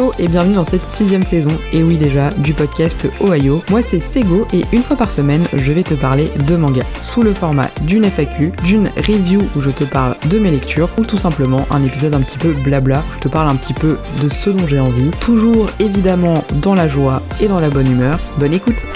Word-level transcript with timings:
Hello 0.00 0.12
et 0.18 0.28
bienvenue 0.28 0.54
dans 0.54 0.64
cette 0.64 0.86
sixième 0.86 1.22
saison, 1.22 1.50
et 1.74 1.82
oui 1.82 1.98
déjà, 1.98 2.30
du 2.30 2.54
podcast 2.54 3.06
Ohio. 3.20 3.62
Moi 3.68 3.82
c'est 3.82 4.00
Sego 4.00 4.46
et 4.50 4.64
une 4.72 4.82
fois 4.82 4.96
par 4.96 5.10
semaine, 5.10 5.44
je 5.52 5.72
vais 5.72 5.82
te 5.82 5.92
parler 5.92 6.30
de 6.48 6.56
manga, 6.56 6.82
sous 7.02 7.20
le 7.20 7.34
format 7.34 7.68
d'une 7.82 8.06
FAQ, 8.06 8.52
d'une 8.64 8.88
review 8.96 9.42
où 9.54 9.60
je 9.60 9.68
te 9.68 9.84
parle 9.84 10.16
de 10.30 10.38
mes 10.38 10.50
lectures, 10.50 10.88
ou 10.96 11.04
tout 11.04 11.18
simplement 11.18 11.66
un 11.70 11.84
épisode 11.84 12.14
un 12.14 12.22
petit 12.22 12.38
peu 12.38 12.54
blabla 12.64 13.04
où 13.06 13.12
je 13.12 13.18
te 13.18 13.28
parle 13.28 13.50
un 13.50 13.56
petit 13.56 13.74
peu 13.74 13.98
de 14.22 14.30
ce 14.30 14.48
dont 14.48 14.66
j'ai 14.66 14.80
envie, 14.80 15.10
toujours 15.20 15.66
évidemment 15.80 16.44
dans 16.62 16.74
la 16.74 16.88
joie 16.88 17.20
et 17.38 17.48
dans 17.48 17.60
la 17.60 17.68
bonne 17.68 17.92
humeur. 17.92 18.18
Bonne 18.38 18.54
écoute 18.54 18.86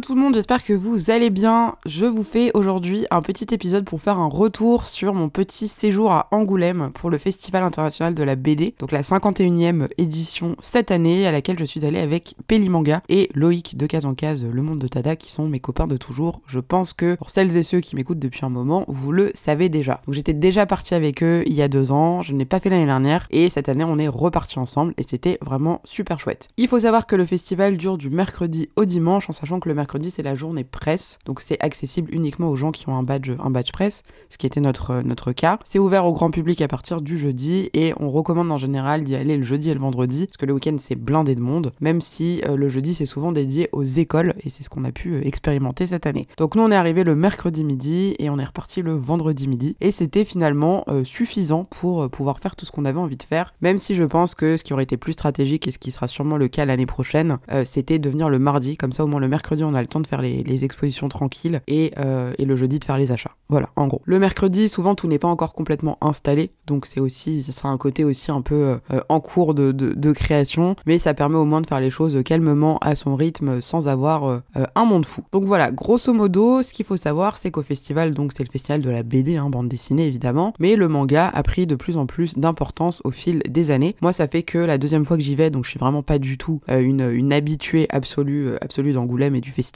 tout 0.00 0.14
le 0.14 0.20
monde, 0.20 0.34
j'espère 0.34 0.64
que 0.64 0.72
vous 0.72 1.10
allez 1.10 1.28
bien. 1.28 1.74
Je 1.84 2.06
vous 2.06 2.22
fais 2.22 2.50
aujourd'hui 2.54 3.06
un 3.10 3.20
petit 3.20 3.52
épisode 3.52 3.84
pour 3.84 4.00
faire 4.00 4.18
un 4.18 4.28
retour 4.28 4.86
sur 4.86 5.12
mon 5.12 5.28
petit 5.28 5.68
séjour 5.68 6.10
à 6.10 6.28
Angoulême 6.30 6.90
pour 6.94 7.10
le 7.10 7.18
Festival 7.18 7.62
international 7.62 8.14
de 8.14 8.22
la 8.22 8.34
BD, 8.34 8.74
donc 8.78 8.92
la 8.92 9.02
51e 9.02 9.88
édition 9.98 10.56
cette 10.58 10.90
année 10.90 11.26
à 11.26 11.32
laquelle 11.32 11.58
je 11.58 11.64
suis 11.66 11.84
allée 11.84 11.98
avec 11.98 12.34
Pélimanga 12.46 13.02
et 13.10 13.28
Loïc 13.34 13.76
de 13.76 13.86
Case 13.86 14.06
en 14.06 14.14
Case, 14.14 14.42
Le 14.44 14.62
Monde 14.62 14.78
de 14.78 14.88
Tada, 14.88 15.16
qui 15.16 15.30
sont 15.30 15.48
mes 15.48 15.60
copains 15.60 15.86
de 15.86 15.98
toujours. 15.98 16.40
Je 16.46 16.60
pense 16.60 16.94
que 16.94 17.16
pour 17.16 17.28
celles 17.28 17.56
et 17.58 17.62
ceux 17.62 17.80
qui 17.80 17.94
m'écoutent 17.94 18.18
depuis 18.18 18.46
un 18.46 18.50
moment, 18.50 18.86
vous 18.88 19.12
le 19.12 19.32
savez 19.34 19.68
déjà. 19.68 20.00
Donc 20.06 20.14
j'étais 20.14 20.34
déjà 20.34 20.64
partie 20.64 20.94
avec 20.94 21.22
eux 21.22 21.42
il 21.46 21.52
y 21.52 21.62
a 21.62 21.68
deux 21.68 21.92
ans, 21.92 22.22
je 22.22 22.32
n'ai 22.32 22.46
pas 22.46 22.60
fait 22.60 22.70
l'année 22.70 22.86
dernière 22.86 23.26
et 23.30 23.50
cette 23.50 23.68
année 23.68 23.84
on 23.84 23.98
est 23.98 24.08
reparti 24.08 24.58
ensemble 24.58 24.94
et 24.96 25.02
c'était 25.02 25.36
vraiment 25.42 25.82
super 25.84 26.18
chouette. 26.18 26.48
Il 26.56 26.68
faut 26.68 26.78
savoir 26.78 27.06
que 27.06 27.16
le 27.16 27.26
festival 27.26 27.76
dure 27.76 27.98
du 27.98 28.08
mercredi 28.08 28.70
au 28.76 28.86
dimanche 28.86 29.28
en 29.28 29.32
sachant 29.32 29.60
que 29.60 29.68
le 29.68 29.74
mercredi 29.74 29.89
mercredi, 29.90 30.12
c'est 30.12 30.22
la 30.22 30.36
journée 30.36 30.62
presse. 30.62 31.18
Donc 31.24 31.40
c'est 31.40 31.60
accessible 31.60 32.14
uniquement 32.14 32.46
aux 32.48 32.54
gens 32.54 32.70
qui 32.70 32.88
ont 32.88 32.94
un 32.94 33.02
badge, 33.02 33.32
un 33.42 33.50
badge 33.50 33.72
presse, 33.72 34.04
ce 34.28 34.38
qui 34.38 34.46
était 34.46 34.60
notre, 34.60 35.02
notre 35.02 35.32
cas. 35.32 35.58
C'est 35.64 35.80
ouvert 35.80 36.06
au 36.06 36.12
grand 36.12 36.30
public 36.30 36.60
à 36.60 36.68
partir 36.68 37.00
du 37.00 37.18
jeudi 37.18 37.70
et 37.74 37.92
on 37.98 38.08
recommande 38.08 38.52
en 38.52 38.56
général 38.56 39.02
d'y 39.02 39.16
aller 39.16 39.36
le 39.36 39.42
jeudi 39.42 39.68
et 39.68 39.74
le 39.74 39.80
vendredi 39.80 40.26
parce 40.26 40.36
que 40.36 40.46
le 40.46 40.52
week-end 40.52 40.76
c'est 40.78 40.94
blindé 40.94 41.34
de 41.34 41.40
monde, 41.40 41.72
même 41.80 42.00
si 42.00 42.40
euh, 42.46 42.54
le 42.54 42.68
jeudi 42.68 42.94
c'est 42.94 43.04
souvent 43.04 43.32
dédié 43.32 43.68
aux 43.72 43.82
écoles 43.82 44.34
et 44.44 44.48
c'est 44.48 44.62
ce 44.62 44.70
qu'on 44.70 44.84
a 44.84 44.92
pu 44.92 45.14
euh, 45.14 45.26
expérimenter 45.26 45.86
cette 45.86 46.06
année. 46.06 46.28
Donc 46.36 46.54
nous 46.54 46.62
on 46.62 46.70
est 46.70 46.76
arrivé 46.76 47.02
le 47.02 47.16
mercredi 47.16 47.64
midi 47.64 48.14
et 48.20 48.30
on 48.30 48.38
est 48.38 48.44
reparti 48.44 48.82
le 48.82 48.92
vendredi 48.92 49.48
midi 49.48 49.76
et 49.80 49.90
c'était 49.90 50.24
finalement 50.24 50.84
euh, 50.86 51.02
suffisant 51.02 51.64
pour 51.64 52.08
pouvoir 52.10 52.38
faire 52.38 52.54
tout 52.54 52.64
ce 52.64 52.70
qu'on 52.70 52.84
avait 52.84 53.00
envie 53.00 53.16
de 53.16 53.24
faire, 53.24 53.54
même 53.60 53.78
si 53.78 53.96
je 53.96 54.04
pense 54.04 54.36
que 54.36 54.56
ce 54.56 54.62
qui 54.62 54.72
aurait 54.72 54.84
été 54.84 54.96
plus 54.96 55.14
stratégique 55.14 55.66
et 55.66 55.72
ce 55.72 55.78
qui 55.78 55.90
sera 55.90 56.06
sûrement 56.06 56.36
le 56.36 56.46
cas 56.46 56.64
l'année 56.64 56.86
prochaine, 56.86 57.38
c'était 57.64 57.98
de 57.98 58.08
venir 58.08 58.28
le 58.28 58.38
mardi, 58.38 58.76
comme 58.76 58.92
ça 58.92 59.02
au 59.02 59.08
moins 59.08 59.20
le 59.20 59.26
mercredi 59.26 59.64
on 59.64 59.74
a 59.74 59.79
le 59.80 59.86
temps 59.86 60.00
de 60.00 60.06
faire 60.06 60.22
les, 60.22 60.64
expositions 60.64 61.08
tranquilles 61.08 61.62
euh, 61.70 62.32
et, 62.38 62.44
le 62.44 62.56
jeudi 62.56 62.78
de 62.78 62.84
faire 62.84 62.98
les 62.98 63.12
achats. 63.12 63.30
Voilà, 63.48 63.70
en 63.76 63.86
gros. 63.86 64.02
Le 64.04 64.18
mercredi, 64.18 64.68
souvent 64.68 64.94
tout 64.94 65.08
n'est 65.08 65.18
pas 65.18 65.28
encore 65.28 65.54
complètement 65.54 65.96
installé, 66.00 66.50
donc 66.66 66.86
c'est 66.86 67.00
aussi, 67.00 67.42
ça 67.42 67.52
sera 67.52 67.70
un 67.70 67.78
côté 67.78 68.04
aussi 68.04 68.30
un 68.30 68.42
peu 68.42 68.78
euh, 68.92 69.00
en 69.08 69.20
cours 69.20 69.54
de, 69.54 70.12
création, 70.12 70.76
mais 70.86 70.98
ça 70.98 71.14
permet 71.14 71.36
au 71.36 71.44
moins 71.44 71.60
de 71.60 71.66
faire 71.66 71.80
les 71.80 71.90
choses 71.90 72.22
calmement 72.24 72.78
à 72.78 72.94
son 72.94 73.14
rythme 73.14 73.60
sans 73.60 73.88
avoir 73.88 74.24
euh, 74.24 74.40
un 74.74 74.84
monde 74.84 75.06
fou. 75.06 75.22
Donc 75.32 75.44
voilà, 75.44 75.70
grosso 75.72 76.12
modo, 76.12 76.62
ce 76.62 76.72
qu'il 76.72 76.84
faut 76.84 76.96
savoir, 76.96 77.36
c'est 77.36 77.50
qu'au 77.50 77.62
festival, 77.62 78.12
donc 78.12 78.32
c'est 78.36 78.44
le 78.44 78.50
festival 78.50 78.82
de 78.82 78.90
la 78.90 79.02
BD, 79.02 79.36
hein, 79.36 79.48
bande 79.48 79.68
dessinée 79.68 80.06
évidemment, 80.06 80.52
mais 80.58 80.76
le 80.76 80.88
manga 80.88 81.28
a 81.28 81.42
pris 81.42 81.66
de 81.66 81.76
plus 81.76 81.96
en 81.96 82.06
plus 82.06 82.36
d'importance 82.36 83.00
au 83.04 83.10
fil 83.10 83.40
des 83.48 83.70
années. 83.70 83.96
Moi, 84.02 84.12
ça 84.12 84.28
fait 84.28 84.42
que 84.42 84.58
la 84.58 84.78
deuxième 84.78 85.04
fois 85.04 85.16
que 85.16 85.22
j'y 85.22 85.36
vais, 85.36 85.50
donc 85.50 85.64
je 85.64 85.70
suis 85.70 85.78
vraiment 85.78 86.02
pas 86.02 86.18
du 86.18 86.38
tout 86.38 86.60
une, 86.68 87.08
une 87.12 87.32
habituée 87.32 87.86
absolue, 87.90 88.56
absolue 88.60 88.92
d'Angoulême 88.92 89.34
et 89.34 89.40
du 89.40 89.50
festival 89.50 89.69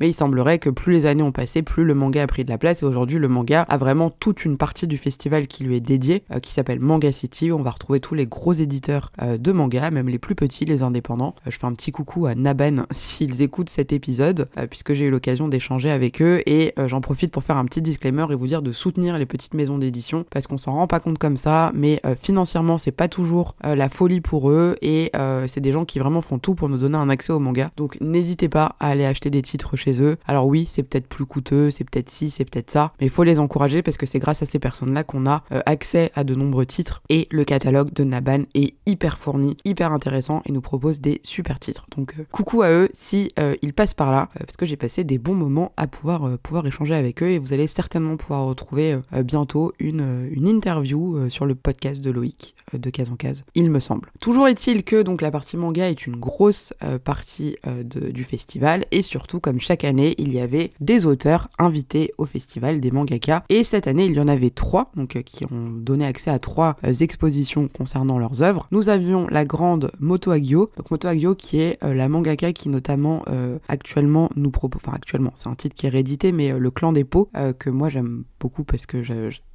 mais 0.00 0.08
il 0.08 0.14
semblerait 0.14 0.58
que 0.58 0.70
plus 0.70 0.92
les 0.92 1.06
années 1.06 1.22
ont 1.22 1.32
passé, 1.32 1.62
plus 1.62 1.84
le 1.84 1.94
manga 1.94 2.22
a 2.22 2.26
pris 2.26 2.44
de 2.44 2.50
la 2.50 2.58
place 2.58 2.82
et 2.82 2.86
aujourd'hui 2.86 3.18
le 3.18 3.28
manga 3.28 3.62
a 3.62 3.76
vraiment 3.76 4.10
toute 4.10 4.44
une 4.44 4.56
partie 4.56 4.86
du 4.86 4.96
festival 4.96 5.46
qui 5.46 5.64
lui 5.64 5.76
est 5.76 5.80
dédiée, 5.80 6.24
euh, 6.32 6.40
qui 6.40 6.52
s'appelle 6.52 6.80
Manga 6.80 7.12
City, 7.12 7.50
où 7.50 7.56
on 7.56 7.62
va 7.62 7.70
retrouver 7.70 8.00
tous 8.00 8.14
les 8.14 8.26
gros 8.26 8.52
éditeurs 8.52 9.12
euh, 9.22 9.38
de 9.38 9.52
manga, 9.52 9.90
même 9.90 10.08
les 10.08 10.18
plus 10.18 10.34
petits, 10.34 10.64
les 10.64 10.82
indépendants. 10.82 11.34
Euh, 11.46 11.50
je 11.50 11.58
fais 11.58 11.66
un 11.66 11.72
petit 11.72 11.92
coucou 11.92 12.26
à 12.26 12.34
Naban 12.34 12.84
s'ils 12.90 13.42
écoutent 13.42 13.70
cet 13.70 13.92
épisode, 13.92 14.48
puisque 14.70 14.94
j'ai 14.94 15.06
eu 15.06 15.10
l'occasion 15.10 15.48
d'échanger 15.48 15.90
avec 15.90 16.20
eux 16.22 16.42
et 16.46 16.74
j'en 16.86 17.00
profite 17.00 17.32
pour 17.32 17.44
faire 17.44 17.56
un 17.56 17.64
petit 17.64 17.82
disclaimer 17.82 18.26
et 18.30 18.34
vous 18.34 18.46
dire 18.46 18.62
de 18.62 18.72
soutenir 18.72 19.18
les 19.18 19.26
petites 19.26 19.54
maisons 19.54 19.78
d'édition 19.78 20.24
parce 20.30 20.46
qu'on 20.46 20.58
s'en 20.58 20.72
rend 20.72 20.86
pas 20.86 21.00
compte 21.00 21.18
comme 21.18 21.36
ça, 21.36 21.72
mais 21.74 22.00
financièrement 22.20 22.78
c'est 22.78 22.92
pas 22.92 23.08
toujours 23.08 23.54
la 23.62 23.88
folie 23.88 24.20
pour 24.20 24.50
eux 24.50 24.76
et 24.82 25.10
c'est 25.46 25.60
des 25.60 25.72
gens 25.72 25.84
qui 25.84 25.98
vraiment 25.98 26.22
font 26.22 26.38
tout 26.38 26.54
pour 26.54 26.68
nous 26.68 26.78
donner 26.78 26.96
un 26.96 27.08
accès 27.08 27.32
au 27.32 27.38
manga. 27.38 27.70
Donc 27.76 27.98
n'hésitez 28.00 28.48
pas 28.48 28.76
à 28.80 28.88
aller 28.88 29.04
acheter 29.04 29.30
des 29.30 29.35
titres 29.42 29.76
chez 29.76 30.02
eux. 30.02 30.16
Alors 30.26 30.46
oui, 30.46 30.66
c'est 30.68 30.82
peut-être 30.82 31.06
plus 31.06 31.26
coûteux, 31.26 31.70
c'est 31.70 31.84
peut-être 31.84 32.10
ci, 32.10 32.30
c'est 32.30 32.44
peut-être 32.44 32.70
ça, 32.70 32.92
mais 33.00 33.06
il 33.06 33.10
faut 33.10 33.24
les 33.24 33.38
encourager 33.38 33.82
parce 33.82 33.96
que 33.96 34.06
c'est 34.06 34.18
grâce 34.18 34.42
à 34.42 34.46
ces 34.46 34.58
personnes-là 34.58 35.04
qu'on 35.04 35.26
a 35.26 35.42
euh, 35.52 35.60
accès 35.66 36.10
à 36.14 36.24
de 36.24 36.34
nombreux 36.34 36.66
titres 36.66 37.02
et 37.08 37.28
le 37.30 37.44
catalogue 37.44 37.92
de 37.92 38.04
Naban 38.04 38.44
est 38.54 38.74
hyper 38.86 39.18
fourni, 39.18 39.56
hyper 39.64 39.92
intéressant 39.92 40.42
et 40.46 40.52
nous 40.52 40.60
propose 40.60 41.00
des 41.00 41.20
super 41.22 41.58
titres. 41.58 41.86
Donc 41.96 42.14
euh, 42.18 42.24
coucou 42.30 42.62
à 42.62 42.70
eux 42.70 42.88
si 42.92 43.32
euh, 43.38 43.54
ils 43.62 43.72
passent 43.72 43.94
par 43.94 44.10
là 44.10 44.28
parce 44.38 44.56
que 44.56 44.66
j'ai 44.66 44.76
passé 44.76 45.04
des 45.04 45.18
bons 45.18 45.34
moments 45.34 45.72
à 45.76 45.86
pouvoir 45.86 46.38
pouvoir 46.38 46.66
échanger 46.66 46.94
avec 46.94 47.22
eux 47.22 47.30
et 47.30 47.38
vous 47.38 47.52
allez 47.52 47.66
certainement 47.66 48.16
pouvoir 48.16 48.46
retrouver 48.46 48.98
bientôt 49.24 49.72
une, 49.78 50.28
une 50.30 50.48
interview 50.48 51.28
sur 51.28 51.46
le 51.46 51.54
podcast 51.54 52.00
de 52.00 52.10
Loïc 52.10 52.54
de 52.72 52.90
case 52.90 53.10
en 53.10 53.16
case, 53.16 53.44
il 53.54 53.70
me 53.70 53.80
semble. 53.80 54.10
Toujours 54.20 54.48
est-il 54.48 54.84
que 54.84 55.02
donc 55.02 55.22
la 55.22 55.30
partie 55.30 55.56
manga 55.56 55.88
est 55.88 56.06
une 56.06 56.16
grosse 56.16 56.72
partie 57.04 57.56
du 57.84 58.24
festival 58.24 58.84
et 58.90 59.02
comme 59.26 59.60
chaque 59.60 59.84
année, 59.84 60.14
il 60.18 60.32
y 60.32 60.40
avait 60.40 60.72
des 60.80 61.06
auteurs 61.06 61.48
invités 61.58 62.12
au 62.18 62.26
festival 62.26 62.80
des 62.80 62.90
mangaka. 62.90 63.44
Et 63.48 63.64
cette 63.64 63.86
année, 63.86 64.06
il 64.06 64.14
y 64.14 64.20
en 64.20 64.28
avait 64.28 64.50
trois, 64.50 64.90
donc 64.96 65.16
euh, 65.16 65.22
qui 65.22 65.44
ont 65.44 65.70
donné 65.70 66.06
accès 66.06 66.30
à 66.30 66.38
trois 66.38 66.76
euh, 66.84 66.92
expositions 66.92 67.68
concernant 67.68 68.18
leurs 68.18 68.42
œuvres. 68.42 68.68
Nous 68.70 68.88
avions 68.88 69.26
la 69.28 69.44
grande 69.44 69.90
Moto 69.98 70.30
Agyo, 70.30 70.70
donc 70.76 70.90
Moto 70.90 71.08
Agyo 71.08 71.34
qui 71.34 71.60
est 71.60 71.82
euh, 71.84 71.94
la 71.94 72.08
mangaka 72.08 72.52
qui 72.52 72.68
notamment 72.68 73.24
actuellement 73.68 74.30
nous 74.36 74.50
propose, 74.50 74.80
enfin 74.84 74.96
actuellement, 74.96 75.32
c'est 75.34 75.48
un 75.48 75.54
titre 75.54 75.74
qui 75.74 75.86
est 75.86 75.90
réédité, 75.90 76.32
mais 76.32 76.56
le 76.58 76.70
clan 76.70 76.92
des 76.92 77.04
pots 77.04 77.28
que 77.58 77.70
moi 77.70 77.88
j'aime 77.88 78.24
beaucoup 78.40 78.64
parce 78.64 78.86
que 78.86 79.02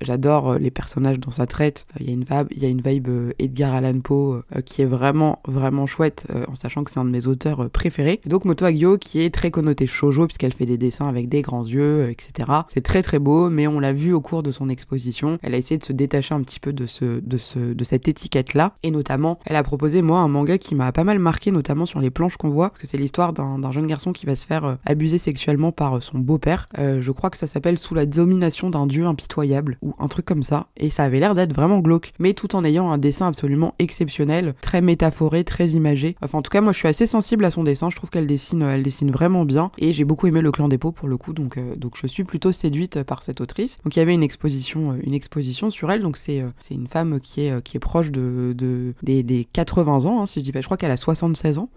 j'adore 0.01 0.55
les 0.55 0.71
personnages 0.71 1.19
dont 1.19 1.31
ça 1.31 1.45
traite. 1.45 1.85
Il 1.99 2.07
y 2.07 2.09
a 2.09 2.13
une 2.13 2.23
vibe, 2.23 2.47
il 2.51 2.61
y 2.61 2.65
a 2.65 2.69
une 2.69 2.81
vibe 2.81 3.09
Edgar 3.39 3.73
Allan 3.73 3.99
Poe 3.99 4.43
qui 4.65 4.81
est 4.81 4.85
vraiment 4.85 5.39
vraiment 5.47 5.85
chouette 5.85 6.27
en 6.47 6.55
sachant 6.55 6.83
que 6.83 6.91
c'est 6.91 6.99
un 6.99 7.05
de 7.05 7.09
mes 7.09 7.27
auteurs 7.27 7.69
préférés. 7.69 8.21
donc 8.25 8.45
Moto 8.45 8.65
Agyo 8.65 8.97
qui 8.97 9.21
est 9.21 9.33
très 9.33 9.51
connu 9.51 9.60
noté 9.61 9.87
shoujo 9.87 10.27
puisqu'elle 10.27 10.53
fait 10.53 10.65
des 10.65 10.77
dessins 10.77 11.07
avec 11.07 11.29
des 11.29 11.41
grands 11.41 11.65
yeux, 11.65 12.09
etc. 12.09 12.49
C'est 12.67 12.81
très 12.81 13.01
très 13.01 13.19
beau, 13.19 13.49
mais 13.49 13.67
on 13.67 13.79
l'a 13.79 13.93
vu 13.93 14.13
au 14.13 14.21
cours 14.21 14.43
de 14.43 14.51
son 14.51 14.69
exposition. 14.69 15.37
Elle 15.41 15.53
a 15.53 15.57
essayé 15.57 15.77
de 15.77 15.85
se 15.85 15.93
détacher 15.93 16.33
un 16.33 16.41
petit 16.41 16.59
peu 16.59 16.73
de 16.73 16.85
ce, 16.85 17.19
de 17.19 17.37
ce, 17.37 17.59
de 17.59 17.83
cette 17.83 18.07
étiquette 18.07 18.53
là, 18.53 18.75
et 18.83 18.91
notamment, 18.91 19.39
elle 19.45 19.55
a 19.55 19.63
proposé 19.63 20.01
moi 20.01 20.19
un 20.19 20.27
manga 20.27 20.57
qui 20.57 20.75
m'a 20.75 20.91
pas 20.91 21.03
mal 21.03 21.19
marqué, 21.19 21.51
notamment 21.51 21.85
sur 21.85 21.99
les 21.99 22.09
planches 22.09 22.37
qu'on 22.37 22.49
voit, 22.49 22.69
parce 22.69 22.81
que 22.81 22.87
c'est 22.87 22.97
l'histoire 22.97 23.33
d'un 23.33 23.71
jeune 23.71 23.87
garçon 23.87 24.11
qui 24.11 24.25
va 24.25 24.35
se 24.35 24.45
faire 24.45 24.65
euh, 24.65 24.75
abuser 24.85 25.17
sexuellement 25.17 25.71
par 25.71 25.97
euh, 25.97 25.99
son 26.01 26.19
beau-père. 26.19 26.69
Euh, 26.77 27.01
je 27.01 27.11
crois 27.11 27.29
que 27.29 27.37
ça 27.37 27.47
s'appelle 27.47 27.77
Sous 27.77 27.95
la 27.95 28.05
domination 28.05 28.69
d'un 28.69 28.87
dieu 28.87 29.05
impitoyable 29.05 29.77
ou 29.81 29.93
un 29.99 30.07
truc 30.07 30.25
comme 30.25 30.43
ça, 30.43 30.67
et 30.77 30.89
ça 30.89 31.03
avait 31.03 31.19
l'air 31.19 31.35
d'être 31.35 31.53
vraiment 31.53 31.79
glauque, 31.79 32.13
mais 32.19 32.33
tout 32.33 32.55
en 32.55 32.63
ayant 32.63 32.91
un 32.91 32.97
dessin 32.97 33.27
absolument 33.27 33.75
exceptionnel, 33.79 34.55
très 34.61 34.81
métaphoré, 34.81 35.43
très 35.43 35.69
imagé. 35.69 36.15
Enfin, 36.21 36.39
en 36.39 36.41
tout 36.41 36.49
cas, 36.49 36.61
moi, 36.61 36.73
je 36.73 36.79
suis 36.79 36.87
assez 36.87 37.07
sensible 37.07 37.45
à 37.45 37.51
son 37.51 37.63
dessin. 37.63 37.89
Je 37.89 37.95
trouve 37.95 38.09
qu'elle 38.09 38.27
dessine, 38.27 38.61
elle 38.63 38.83
dessine 38.83 39.11
vraiment 39.11 39.40
bien. 39.45 39.71
Et 39.77 39.93
j'ai 39.93 40.03
beaucoup 40.03 40.27
aimé 40.27 40.41
le 40.41 40.51
clan 40.51 40.67
des 40.67 40.77
pots 40.77 40.91
pour 40.91 41.07
le 41.07 41.17
coup 41.17 41.33
donc 41.33 41.57
euh, 41.57 41.75
donc 41.75 41.95
je 41.97 42.07
suis 42.07 42.23
plutôt 42.23 42.51
séduite 42.51 43.03
par 43.03 43.23
cette 43.23 43.41
autrice. 43.41 43.79
Donc 43.83 43.95
il 43.95 43.99
y 43.99 44.01
avait 44.01 44.13
une 44.13 44.23
exposition 44.23 44.91
euh, 44.91 44.95
une 45.03 45.13
exposition 45.13 45.69
sur 45.69 45.91
elle. 45.91 46.01
Donc 46.01 46.17
c'est 46.17 46.41
euh, 46.41 46.49
c'est 46.59 46.75
une 46.75 46.87
femme 46.87 47.19
qui 47.19 47.41
est 47.41 47.63
qui 47.63 47.77
est 47.77 47.79
proche 47.79 48.11
de, 48.11 48.53
de 48.57 48.93
des, 49.03 49.23
des, 49.23 49.45
80 49.45 50.05
ans 50.05 50.21
hein, 50.21 50.25
si 50.25 50.39
je 50.39 50.45
dis 50.45 50.51
pas 50.51 50.61
je 50.61 50.65
crois 50.65 50.77
qu'elle 50.77 50.91
a 50.91 50.97
76 50.97 51.57
ans. 51.57 51.69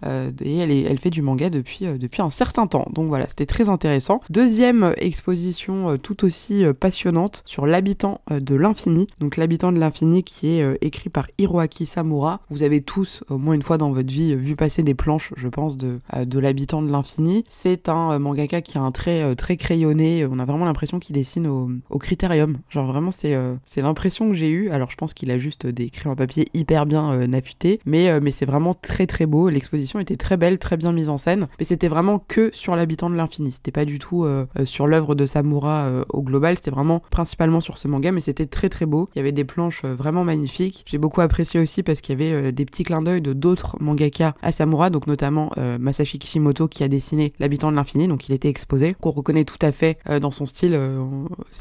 Et 0.42 0.58
elle 0.58 0.70
est, 0.70 0.82
elle 0.82 0.98
fait 0.98 1.10
du 1.10 1.22
manga 1.22 1.50
depuis 1.50 1.86
depuis 1.98 2.22
un 2.22 2.30
certain 2.30 2.66
temps. 2.66 2.86
Donc 2.92 3.08
voilà 3.08 3.28
c'était 3.28 3.46
très 3.46 3.68
intéressant. 3.68 4.20
Deuxième 4.30 4.94
exposition 4.96 5.98
tout 5.98 6.24
aussi 6.24 6.64
passionnante 6.78 7.42
sur 7.44 7.66
l'habitant 7.66 8.20
de 8.30 8.54
l'infini. 8.54 9.06
Donc 9.20 9.36
l'habitant 9.36 9.72
de 9.72 9.78
l'infini 9.78 10.22
qui 10.22 10.48
est 10.48 10.78
écrit 10.80 11.10
par 11.10 11.28
Hiroaki 11.38 11.86
Samura. 11.86 12.40
Vous 12.50 12.62
avez 12.62 12.80
tous 12.80 13.22
au 13.28 13.38
moins 13.38 13.54
une 13.54 13.62
fois 13.62 13.78
dans 13.78 13.90
votre 13.90 14.12
vie 14.12 14.34
vu 14.36 14.56
passer 14.56 14.82
des 14.82 14.94
planches 14.94 15.32
je 15.36 15.48
pense 15.48 15.76
de 15.76 16.00
de 16.14 16.38
l'habitant 16.38 16.82
de 16.82 16.90
l'infini 16.90 17.44
c'est 17.54 17.88
un 17.88 18.12
euh, 18.12 18.18
mangaka 18.18 18.60
qui 18.60 18.76
a 18.76 18.82
un 18.82 18.90
trait 18.90 19.22
euh, 19.22 19.34
très 19.34 19.56
crayonné. 19.56 20.26
On 20.26 20.38
a 20.38 20.44
vraiment 20.44 20.64
l'impression 20.64 20.98
qu'il 20.98 21.14
dessine 21.14 21.46
au, 21.46 21.98
critérium. 21.98 22.58
Genre 22.68 22.86
vraiment, 22.86 23.10
c'est 23.10 23.34
euh, 23.34 23.54
l'impression 23.76 24.28
que 24.28 24.34
j'ai 24.34 24.50
eue. 24.50 24.70
Alors 24.70 24.90
je 24.90 24.96
pense 24.96 25.14
qu'il 25.14 25.30
a 25.30 25.38
juste 25.38 25.66
des 25.66 25.88
crayons 25.88 26.12
à 26.12 26.16
papier 26.16 26.48
hyper 26.52 26.84
bien 26.84 27.26
nafutés, 27.26 27.80
mais, 27.86 28.20
mais 28.20 28.30
c'est 28.30 28.44
vraiment 28.44 28.74
très 28.74 29.06
très 29.06 29.26
beau. 29.26 29.48
L'exposition 29.48 30.00
était 30.00 30.16
très 30.16 30.36
belle, 30.36 30.58
très 30.58 30.76
bien 30.76 30.92
mise 30.92 31.08
en 31.08 31.16
scène, 31.16 31.46
mais 31.58 31.64
c'était 31.64 31.88
vraiment 31.88 32.18
que 32.18 32.50
sur 32.52 32.74
l'habitant 32.76 33.08
de 33.08 33.14
l'infini. 33.14 33.52
C'était 33.52 33.70
pas 33.70 33.84
du 33.84 33.98
tout 33.98 34.26
sur 34.64 34.86
l'œuvre 34.86 35.14
de 35.14 35.26
Samura 35.26 35.90
au 36.08 36.22
global, 36.22 36.56
c'était 36.56 36.70
vraiment 36.70 37.02
principalement 37.10 37.60
sur 37.60 37.78
ce 37.78 37.88
manga, 37.88 38.10
mais 38.12 38.20
c'était 38.20 38.46
très 38.46 38.68
très 38.68 38.86
beau. 38.86 39.08
Il 39.14 39.18
y 39.18 39.20
avait 39.20 39.32
des 39.32 39.44
planches 39.44 39.84
vraiment 39.84 40.24
magnifiques. 40.24 40.84
J'ai 40.86 40.98
beaucoup 40.98 41.20
apprécié 41.20 41.60
aussi 41.60 41.82
parce 41.82 42.00
qu'il 42.00 42.18
y 42.20 42.22
avait 42.22 42.52
des 42.52 42.64
petits 42.64 42.84
clins 42.84 43.02
d'œil 43.02 43.22
de 43.22 43.32
d'autres 43.32 43.76
mangaka 43.80 44.34
à 44.42 44.52
Samura, 44.52 44.90
donc 44.90 45.06
notamment 45.06 45.50
Masashi 45.78 46.18
Kishimoto 46.18 46.68
qui 46.68 46.82
a 46.82 46.88
dessiné 46.88 47.32
l'habitant 47.44 47.70
de 47.70 47.76
l'infini, 47.76 48.08
donc 48.08 48.28
il 48.28 48.32
était 48.32 48.48
exposé, 48.48 48.96
qu'on 49.00 49.10
reconnaît 49.10 49.44
tout 49.44 49.58
à 49.60 49.70
fait 49.70 49.98
dans 50.20 50.30
son 50.30 50.46
style. 50.46 50.78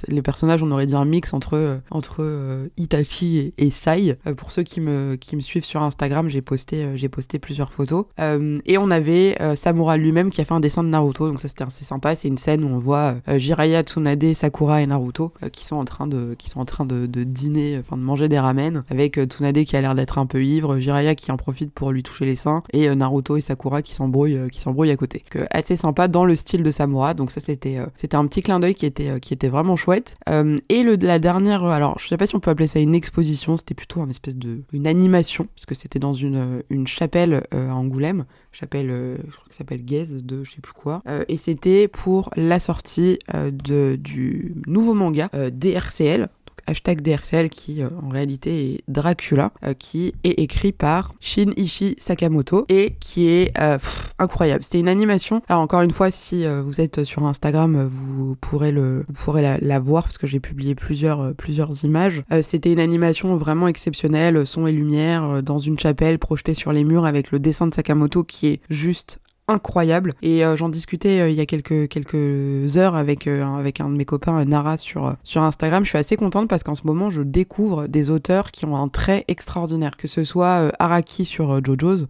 les 0.07 0.21
personnages, 0.21 0.63
on 0.63 0.71
aurait 0.71 0.85
dit 0.85 0.95
un 0.95 1.03
mix 1.05 1.33
entre, 1.33 1.81
entre 1.91 2.69
Itachi 2.77 3.53
et, 3.57 3.69
Sai. 3.69 4.17
pour 4.37 4.51
ceux 4.51 4.63
qui 4.63 4.79
me, 4.79 5.15
qui 5.15 5.35
me 5.35 5.41
suivent 5.41 5.65
sur 5.65 5.81
Instagram, 5.81 6.29
j'ai 6.29 6.41
posté, 6.41 6.95
j'ai 6.95 7.09
posté 7.09 7.37
plusieurs 7.37 7.73
photos. 7.73 8.05
et 8.19 8.77
on 8.77 8.89
avait 8.91 9.37
Samura 9.55 9.97
lui-même 9.97 10.29
qui 10.29 10.39
a 10.39 10.45
fait 10.45 10.53
un 10.53 10.61
dessin 10.61 10.83
de 10.83 10.89
Naruto, 10.89 11.27
donc 11.27 11.39
ça 11.39 11.49
c'était 11.49 11.65
assez 11.65 11.83
sympa. 11.83 12.15
C'est 12.15 12.29
une 12.29 12.37
scène 12.37 12.63
où 12.63 12.67
on 12.67 12.79
voit 12.79 13.15
Jiraiya, 13.27 13.81
Tsunade, 13.81 14.33
Sakura 14.33 14.81
et 14.81 14.87
Naruto 14.87 15.33
qui 15.51 15.65
sont 15.65 15.75
en 15.75 15.85
train 15.85 16.07
de, 16.07 16.35
qui 16.37 16.49
sont 16.49 16.61
en 16.61 16.65
train 16.65 16.85
de, 16.85 17.05
de 17.05 17.23
dîner, 17.23 17.79
enfin 17.79 17.97
de 17.97 18.03
manger 18.03 18.29
des 18.29 18.39
ramen, 18.39 18.83
avec 18.89 19.19
Tsunade 19.19 19.63
qui 19.65 19.75
a 19.75 19.81
l'air 19.81 19.95
d'être 19.95 20.17
un 20.17 20.25
peu 20.25 20.43
ivre, 20.43 20.79
Jiraiya 20.79 21.15
qui 21.15 21.31
en 21.31 21.37
profite 21.37 21.73
pour 21.73 21.91
lui 21.91 22.03
toucher 22.03 22.25
les 22.25 22.35
seins, 22.35 22.63
et 22.71 22.93
Naruto 22.95 23.35
et 23.35 23.41
Sakura 23.41 23.81
qui 23.81 23.93
s'embrouillent, 23.93 24.49
qui 24.49 24.63
à 24.91 24.97
côté. 24.97 25.23
Assez 25.51 25.72
sympa 25.75 26.07
dans 26.07 26.25
le 26.25 26.35
style 26.35 26.63
de 26.63 26.71
Samura, 26.71 27.13
donc 27.13 27.31
ça 27.31 27.41
c'était, 27.41 27.79
c'était 27.95 28.15
un 28.15 28.25
petit 28.27 28.41
clin 28.41 28.59
d'œil 28.59 28.73
qui 28.73 28.85
était, 28.85 29.19
qui 29.19 29.33
était 29.33 29.49
vraiment 29.49 29.75
chouette. 29.75 30.17
et 30.27 30.83
le, 30.83 30.95
la 30.95 31.19
dernière, 31.19 31.63
alors 31.63 31.99
je 31.99 32.07
sais 32.07 32.17
pas 32.17 32.27
si 32.27 32.35
on 32.35 32.39
peut 32.39 32.51
appeler 32.51 32.67
ça 32.67 32.79
une 32.79 32.95
exposition, 32.95 33.57
c'était 33.57 33.73
plutôt 33.73 34.03
une 34.03 34.09
espèce 34.09 34.37
de, 34.37 34.61
une 34.71 34.87
animation, 34.87 35.47
parce 35.55 35.65
que 35.65 35.75
c'était 35.75 35.99
dans 35.99 36.13
une, 36.13 36.63
une 36.69 36.87
chapelle 36.87 37.43
à 37.51 37.75
Angoulême, 37.75 38.25
chapelle, 38.51 38.87
je 38.89 39.31
crois 39.31 39.45
que 39.49 39.55
s'appelle 39.55 39.83
Gaze 39.83 40.13
de 40.13 40.43
je 40.43 40.51
sais 40.51 40.61
plus 40.61 40.73
quoi, 40.73 41.01
et 41.27 41.37
c'était 41.37 41.87
pour 41.87 42.29
la 42.35 42.59
sortie 42.59 43.19
de, 43.33 43.95
du 43.95 44.55
nouveau 44.67 44.93
manga 44.93 45.29
DRCL, 45.51 46.29
hashtag 46.67 47.01
DRCL 47.01 47.49
qui 47.49 47.81
euh, 47.81 47.89
en 48.01 48.09
réalité 48.09 48.73
est 48.73 48.83
Dracula, 48.87 49.51
euh, 49.63 49.73
qui 49.73 50.13
est 50.23 50.39
écrit 50.41 50.71
par 50.71 51.13
Shinichi 51.19 51.95
Sakamoto 51.97 52.65
et 52.69 52.95
qui 52.99 53.27
est 53.27 53.57
euh, 53.59 53.77
incroyable. 54.19 54.63
C'était 54.63 54.79
une 54.79 54.87
animation. 54.87 55.41
Alors 55.47 55.61
encore 55.61 55.81
une 55.81 55.91
fois, 55.91 56.11
si 56.11 56.45
vous 56.45 56.81
êtes 56.81 57.03
sur 57.03 57.25
Instagram, 57.25 57.87
vous 57.89 58.35
pourrez 58.35 58.71
le, 58.71 59.05
vous 59.07 59.13
pourrez 59.13 59.59
la, 59.59 59.79
voir 59.79 60.03
parce 60.03 60.17
que 60.17 60.27
j'ai 60.27 60.39
publié 60.39 60.75
plusieurs, 60.75 61.33
plusieurs 61.35 61.83
images. 61.83 62.23
C'était 62.41 62.71
une 62.71 62.79
animation 62.79 63.35
vraiment 63.35 63.67
exceptionnelle, 63.67 64.45
son 64.45 64.67
et 64.67 64.71
lumière 64.71 65.43
dans 65.43 65.57
une 65.57 65.79
chapelle 65.79 66.19
projetée 66.19 66.53
sur 66.53 66.71
les 66.71 66.83
murs 66.83 67.05
avec 67.05 67.31
le 67.31 67.39
dessin 67.39 67.67
de 67.67 67.73
Sakamoto 67.73 68.23
qui 68.23 68.47
est 68.47 68.61
juste 68.69 69.19
incroyable. 69.47 70.13
Et 70.21 70.45
euh, 70.45 70.55
j'en 70.55 70.69
discutais 70.69 71.19
euh, 71.19 71.29
il 71.29 71.35
y 71.35 71.41
a 71.41 71.45
quelques 71.45 71.87
quelques 71.89 72.77
heures 72.77 72.95
avec 72.95 73.27
euh, 73.27 73.43
avec 73.43 73.81
un 73.81 73.89
de 73.89 73.95
mes 73.95 74.05
copains 74.05 74.43
Nara 74.45 74.77
sur 74.77 75.15
Instagram. 75.35 75.83
Je 75.83 75.89
suis 75.89 75.97
assez 75.97 76.15
contente 76.15 76.47
parce 76.47 76.63
qu'en 76.63 76.75
ce 76.75 76.85
moment 76.85 77.09
je 77.09 77.21
découvre 77.21 77.87
des 77.87 78.09
auteurs 78.09 78.51
qui 78.51 78.65
ont 78.65 78.75
un 78.75 78.87
trait 78.87 79.25
extraordinaire. 79.27 79.97
Que 79.97 80.07
ce 80.07 80.23
soit 80.23 80.71
Araki 80.79 81.25
sur 81.25 81.63
JoJo's 81.63 82.07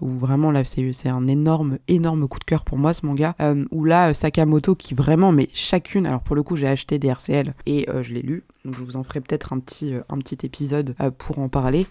où 0.00 0.08
vraiment 0.08 0.50
là 0.50 0.64
c'est 0.64 0.92
c'est 0.92 1.08
un 1.08 1.26
énorme 1.26 1.78
énorme 1.88 2.28
coup 2.28 2.38
de 2.38 2.44
cœur 2.44 2.64
pour 2.64 2.78
moi 2.78 2.92
ce 2.92 3.06
manga. 3.06 3.34
Ou 3.70 3.84
là 3.84 4.14
Sakamoto 4.14 4.74
qui 4.74 4.94
vraiment 4.94 5.32
mais 5.32 5.48
chacune 5.54 6.06
alors 6.06 6.22
pour 6.22 6.36
le 6.36 6.42
coup 6.42 6.56
j'ai 6.56 6.68
acheté 6.68 6.98
des 6.98 7.08
RCL 7.08 7.54
et 7.66 7.86
je 8.02 8.14
l'ai 8.14 8.22
lu. 8.22 8.44
Donc 8.64 8.74
je 8.74 8.82
vous 8.82 8.96
en 8.96 9.02
ferai 9.02 9.20
peut-être 9.20 9.52
un 9.52 9.58
petit 9.58 9.94
un 10.08 10.18
petit 10.18 10.44
épisode 10.44 10.94
pour 11.18 11.38
en 11.38 11.48
parler 11.48 11.86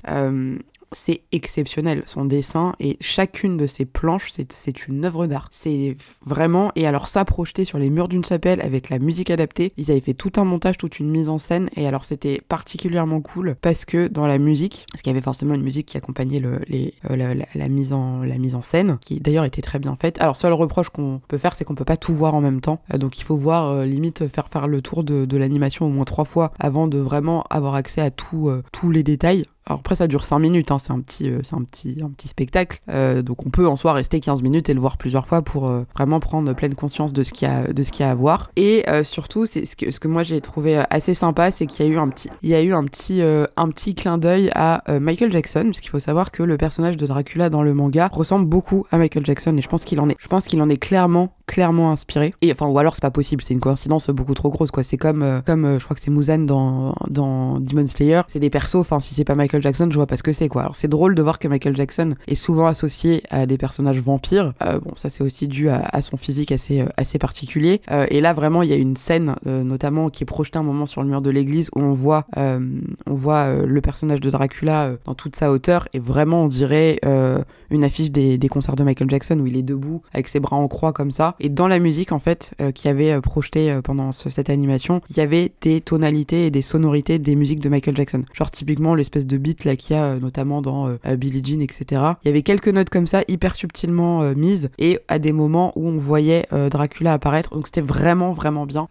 c'est 0.91 1.21
exceptionnel. 1.31 2.03
Son 2.05 2.25
dessin 2.25 2.73
et 2.79 2.97
chacune 3.01 3.57
de 3.57 3.67
ses 3.67 3.85
planches, 3.85 4.31
c'est 4.49 4.87
une 4.87 5.05
œuvre 5.05 5.27
d'art. 5.27 5.47
C'est 5.51 5.95
vraiment, 6.25 6.71
et 6.75 6.87
alors 6.87 7.07
ça 7.07 7.25
projeté 7.25 7.65
sur 7.65 7.77
les 7.77 7.89
murs 7.89 8.07
d'une 8.07 8.23
chapelle 8.23 8.61
avec 8.61 8.89
la 8.89 8.99
musique 8.99 9.29
adaptée, 9.29 9.73
ils 9.77 9.91
avaient 9.91 10.01
fait 10.01 10.13
tout 10.13 10.31
un 10.37 10.43
montage, 10.43 10.77
toute 10.77 10.99
une 10.99 11.09
mise 11.09 11.29
en 11.29 11.37
scène, 11.37 11.69
et 11.75 11.87
alors 11.87 12.05
c'était 12.05 12.41
particulièrement 12.47 13.21
cool 13.21 13.55
parce 13.61 13.85
que 13.85 14.07
dans 14.07 14.27
la 14.27 14.37
musique, 14.37 14.85
parce 14.91 15.01
qu'il 15.01 15.11
y 15.11 15.15
avait 15.15 15.23
forcément 15.23 15.53
une 15.53 15.63
musique 15.63 15.87
qui 15.87 15.97
accompagnait 15.97 16.39
le, 16.39 16.59
les, 16.67 16.93
euh, 17.09 17.35
la, 17.55 17.69
mise 17.69 17.93
en, 17.93 18.23
la 18.23 18.37
mise 18.37 18.55
en 18.55 18.61
scène, 18.61 18.97
qui 19.05 19.19
d'ailleurs 19.19 19.45
était 19.45 19.61
très 19.61 19.79
bien 19.79 19.95
faite. 19.95 20.19
Alors 20.21 20.35
seul 20.35 20.53
reproche 20.53 20.89
qu'on 20.89 21.21
peut 21.27 21.37
faire, 21.37 21.55
c'est 21.55 21.65
qu'on 21.65 21.75
peut 21.75 21.85
pas 21.85 21.97
tout 21.97 22.13
voir 22.13 22.35
en 22.35 22.41
même 22.41 22.61
temps, 22.61 22.81
euh, 22.93 22.97
donc 22.97 23.19
il 23.19 23.23
faut 23.23 23.37
voir 23.37 23.67
euh, 23.69 23.85
limite 23.85 24.27
faire 24.27 24.47
faire 24.49 24.67
le 24.67 24.81
tour 24.81 25.03
de, 25.03 25.25
de 25.25 25.37
l'animation 25.37 25.85
au 25.85 25.89
moins 25.89 26.05
trois 26.05 26.25
fois 26.25 26.51
avant 26.59 26.87
de 26.87 26.97
vraiment 26.97 27.43
avoir 27.49 27.75
accès 27.75 28.01
à 28.01 28.11
tout, 28.11 28.51
tous 28.71 28.91
les 28.91 29.03
détails. 29.03 29.45
Alors 29.65 29.79
après 29.79 29.95
ça 29.95 30.07
dure 30.07 30.23
5 30.23 30.39
minutes, 30.39 30.71
hein, 30.71 30.79
c'est 30.79 30.91
un 30.91 30.99
petit, 30.99 31.29
euh, 31.29 31.41
un 31.51 31.63
petit, 31.63 32.01
un 32.03 32.09
petit 32.09 32.27
spectacle, 32.27 32.79
euh, 32.89 33.21
donc 33.21 33.45
on 33.45 33.49
peut 33.49 33.67
en 33.67 33.75
soi 33.75 33.93
rester 33.93 34.19
15 34.19 34.41
minutes 34.41 34.67
et 34.69 34.73
le 34.73 34.79
voir 34.79 34.97
plusieurs 34.97 35.27
fois 35.27 35.41
pour 35.41 35.67
euh, 35.67 35.83
vraiment 35.95 36.19
prendre 36.19 36.51
pleine 36.53 36.73
conscience 36.73 37.13
de 37.13 37.21
ce 37.23 37.31
qu'il 37.31 37.47
y 37.47 37.51
a, 37.51 37.71
de 37.71 37.83
ce 37.83 37.91
qu'il 37.91 38.05
a 38.05 38.11
à 38.11 38.15
voir. 38.15 38.51
Et 38.55 38.85
surtout, 39.03 39.45
c'est 39.45 39.65
ce 39.65 39.75
que, 39.75 39.91
ce 39.91 39.99
que 39.99 40.07
moi 40.07 40.23
j'ai 40.23 40.41
trouvé 40.41 40.83
assez 40.89 41.13
sympa, 41.13 41.51
c'est 41.51 41.65
qu'il 41.65 41.85
y 41.85 41.89
a 41.89 41.91
eu 41.91 41.97
un 41.97 42.07
petit, 42.07 42.29
il 42.41 42.49
y 42.49 42.55
a 42.55 42.61
eu 42.61 42.73
un 42.73 42.83
petit, 42.83 43.21
un 43.21 43.69
petit 43.69 43.93
clin 43.93 44.17
d'œil 44.17 44.49
à 44.55 44.83
Michael 44.99 45.31
Jackson, 45.31 45.65
parce 45.65 45.79
qu'il 45.79 45.89
faut 45.89 45.99
savoir 45.99 46.31
que 46.31 46.43
le 46.43 46.57
personnage 46.57 46.97
de 46.97 47.05
Dracula 47.05 47.49
dans 47.49 47.61
le 47.61 47.73
manga 47.73 48.09
ressemble 48.11 48.45
beaucoup 48.45 48.85
à 48.91 48.97
Michael 48.97 49.25
Jackson 49.25 49.55
et 49.57 49.61
je 49.61 49.67
pense 49.67 49.83
qu'il 49.83 49.99
en 49.99 50.09
est, 50.09 50.15
je 50.19 50.27
pense 50.27 50.45
qu'il 50.45 50.61
en 50.61 50.69
est 50.69 50.77
clairement 50.77 51.35
clairement 51.45 51.91
inspiré. 51.91 52.31
Et 52.41 52.51
enfin, 52.51 52.67
ou 52.67 52.77
alors 52.77 52.93
c'est 52.93 53.01
pas 53.01 53.09
possible, 53.09 53.41
c'est 53.41 53.55
une 53.55 53.59
coïncidence 53.59 54.11
beaucoup 54.11 54.35
trop 54.35 54.51
grosse, 54.51 54.69
quoi. 54.69 54.83
C'est 54.83 54.97
comme, 54.97 55.41
comme 55.47 55.79
je 55.79 55.83
crois 55.83 55.95
que 55.95 56.01
c'est 56.01 56.11
Muzan 56.11 56.45
dans, 56.45 56.93
dans 57.09 57.59
Demon 57.59 57.87
Slayer. 57.87 58.21
C'est 58.27 58.39
des 58.39 58.51
persos, 58.51 58.75
enfin, 58.75 58.99
si 58.99 59.15
c'est 59.15 59.23
pas 59.23 59.33
Michael 59.33 59.48
Jackson, 59.61 59.87
je 59.89 59.95
vois 59.95 60.07
pas 60.07 60.17
ce 60.17 60.23
que 60.23 60.31
c'est, 60.31 60.47
quoi. 60.47 60.61
Alors 60.63 60.75
c'est 60.75 60.87
drôle 60.87 61.15
de 61.15 61.21
voir 61.21 61.39
que 61.39 61.47
Michael 61.47 61.75
Jackson 61.75 62.13
est 62.27 62.35
souvent 62.35 62.67
associé 62.67 63.23
à 63.29 63.45
des 63.45 63.57
personnages 63.57 64.01
vampires. 64.01 64.53
Euh, 64.61 64.79
bon, 64.79 64.93
ça 64.95 65.09
c'est 65.09 65.23
aussi 65.23 65.47
dû 65.47 65.69
à, 65.69 66.01
son 66.01 66.17
physique 66.17 66.51
assez, 66.51 66.85
assez 66.97 67.17
particulier. 67.19 67.81
et 68.09 68.21
là, 68.21 68.33
vraiment, 68.33 68.61
il 68.61 68.69
y 68.69 68.73
a 68.73 68.77
une 68.77 68.95
scène, 68.95 69.35
notamment, 69.45 70.09
qui 70.09 70.23
est 70.23 70.25
projetée 70.25 70.57
un 70.59 70.63
moment 70.63 70.85
sur 70.85 71.01
le 71.03 71.09
mur 71.09 71.21
de 71.21 71.29
l'église 71.29 71.69
où 71.75 71.81
on 71.81 71.93
voit, 71.93 72.25
on 72.37 73.13
voit 73.13 73.53
le 73.53 73.81
personnage 73.81 74.21
de 74.21 74.29
Dracula 74.29 74.93
dans 75.05 75.13
toute 75.13 75.35
sa 75.35 75.51
hauteur. 75.51 75.87
Et 75.93 75.99
vraiment, 75.99 76.43
on 76.43 76.47
dirait 76.47 76.99
une 77.71 77.83
affiche 77.83 78.11
des, 78.11 78.39
concerts 78.49 78.75
de 78.75 78.83
Michael 78.83 79.09
Jackson 79.09 79.39
où 79.39 79.47
il 79.47 79.57
est 79.57 79.63
debout 79.63 80.01
avec 80.13 80.27
ses 80.27 80.39
bras 80.39 80.55
en 80.55 80.67
croix 80.67 80.93
comme 80.93 81.11
ça. 81.11 81.35
Et 81.39 81.49
dans 81.49 81.67
la 81.67 81.79
musique, 81.79 82.11
en 82.11 82.19
fait, 82.19 82.53
euh, 82.61 82.71
qui 82.71 82.87
avait 82.87 83.11
euh, 83.11 83.21
projeté 83.21 83.71
euh, 83.71 83.81
pendant 83.81 84.11
cette 84.11 84.49
animation, 84.49 85.01
il 85.09 85.17
y 85.17 85.21
avait 85.21 85.51
des 85.61 85.81
tonalités 85.81 86.47
et 86.47 86.51
des 86.51 86.61
sonorités 86.61 87.19
des 87.19 87.35
musiques 87.35 87.59
de 87.59 87.69
Michael 87.69 87.95
Jackson. 87.95 88.23
Genre 88.33 88.51
typiquement 88.51 88.95
l'espèce 88.95 89.27
de 89.27 89.37
beat 89.39 89.65
là 89.65 89.75
qu'il 89.75 89.95
y 89.95 89.99
a 89.99 90.19
notamment 90.19 90.61
dans 90.61 90.95
Billie 91.17 91.41
Jean, 91.43 91.61
etc. 91.61 92.01
Il 92.23 92.27
y 92.27 92.29
avait 92.29 92.43
quelques 92.43 92.67
notes 92.67 92.89
comme 92.89 93.07
ça, 93.07 93.23
hyper 93.27 93.55
subtilement 93.55 94.21
mises, 94.35 94.69
et 94.77 94.99
à 95.07 95.19
des 95.19 95.31
moments 95.31 95.73
où 95.75 95.87
on 95.87 95.97
voyait 95.97 96.45
Dracula 96.69 97.13
apparaître. 97.13 97.55
Donc 97.55 97.67
c'était 97.67 97.81
vraiment, 97.81 98.31
vraiment 98.33 98.65
bien 98.65 98.87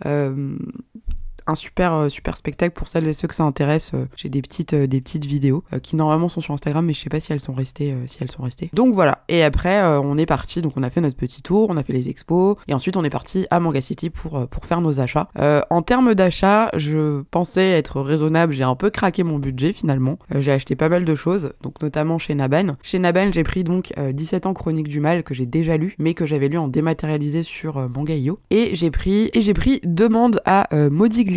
un 1.48 1.54
super 1.54 1.94
euh, 1.94 2.08
super 2.08 2.36
spectacle 2.36 2.74
pour 2.74 2.88
celles 2.88 3.08
et 3.08 3.12
ceux 3.12 3.26
que 3.26 3.34
ça 3.34 3.44
intéresse. 3.44 3.92
Euh, 3.94 4.06
j'ai 4.14 4.28
des 4.28 4.42
petites 4.42 4.74
euh, 4.74 4.86
des 4.86 5.00
petites 5.00 5.24
vidéos 5.24 5.64
qui 5.82 5.96
normalement 5.96 6.28
sont 6.28 6.40
sur 6.40 6.54
Instagram, 6.54 6.84
mais 6.84 6.92
je 6.92 7.00
sais 7.00 7.08
pas 7.08 7.20
si 7.20 7.32
elles 7.32 7.40
sont 7.40 7.54
restées 7.54 7.94
si 8.06 8.18
elles 8.20 8.30
sont 8.30 8.42
restées. 8.42 8.70
Donc 8.72 8.92
voilà. 8.92 9.24
Et 9.28 9.42
après 9.42 9.82
on 9.98 10.18
est 10.18 10.26
parti. 10.26 10.60
Donc 10.62 10.74
on 10.76 10.82
a 10.82 10.90
fait 10.90 11.00
notre 11.00 11.16
petit 11.16 11.42
tour, 11.42 11.68
on 11.70 11.76
a 11.76 11.82
fait 11.82 11.92
les 11.92 12.08
expos 12.08 12.56
et 12.68 12.74
ensuite 12.74 12.96
on 12.96 13.04
est 13.04 13.10
parti 13.10 13.46
à 13.50 13.60
Manga 13.60 13.80
City 13.80 14.10
pour 14.10 14.46
pour 14.48 14.66
faire 14.66 14.80
nos 14.80 15.00
achats. 15.00 15.28
en 15.70 15.82
termes 15.82 16.14
d'achat, 16.14 16.70
je 16.76 17.22
pensais 17.30 17.70
être 17.70 18.00
raisonnable. 18.00 18.52
J'ai 18.52 18.62
un 18.62 18.74
peu 18.74 18.90
craqué 18.90 19.22
mon 19.22 19.38
budget 19.38 19.72
finalement. 19.72 20.18
j'ai 20.34 20.52
acheté 20.52 20.76
pas 20.76 20.88
mal 20.88 21.04
de 21.04 21.14
choses, 21.14 21.52
donc 21.62 21.80
notamment 21.80 22.18
chez 22.18 22.34
Naban. 22.34 22.76
Chez 22.82 22.98
Naban, 22.98 23.32
j'ai 23.32 23.44
pris 23.44 23.64
donc 23.64 23.92
17 23.96 24.46
ans 24.46 24.54
Chronique 24.54 24.88
du 24.88 25.00
Mal 25.00 25.22
que 25.22 25.34
j'ai 25.34 25.46
déjà 25.46 25.76
lu, 25.76 25.94
mais 25.98 26.14
que 26.14 26.26
j'avais 26.26 26.48
lu 26.48 26.58
en 26.58 26.68
dématérialisé 26.68 27.42
sur 27.42 27.88
Manga.io. 27.88 28.38
Et 28.50 28.74
j'ai 28.74 28.90
pris 28.90 29.30
et 29.32 29.42
j'ai 29.42 29.54
pris 29.54 29.80
Demande 29.84 30.40
à 30.44 30.68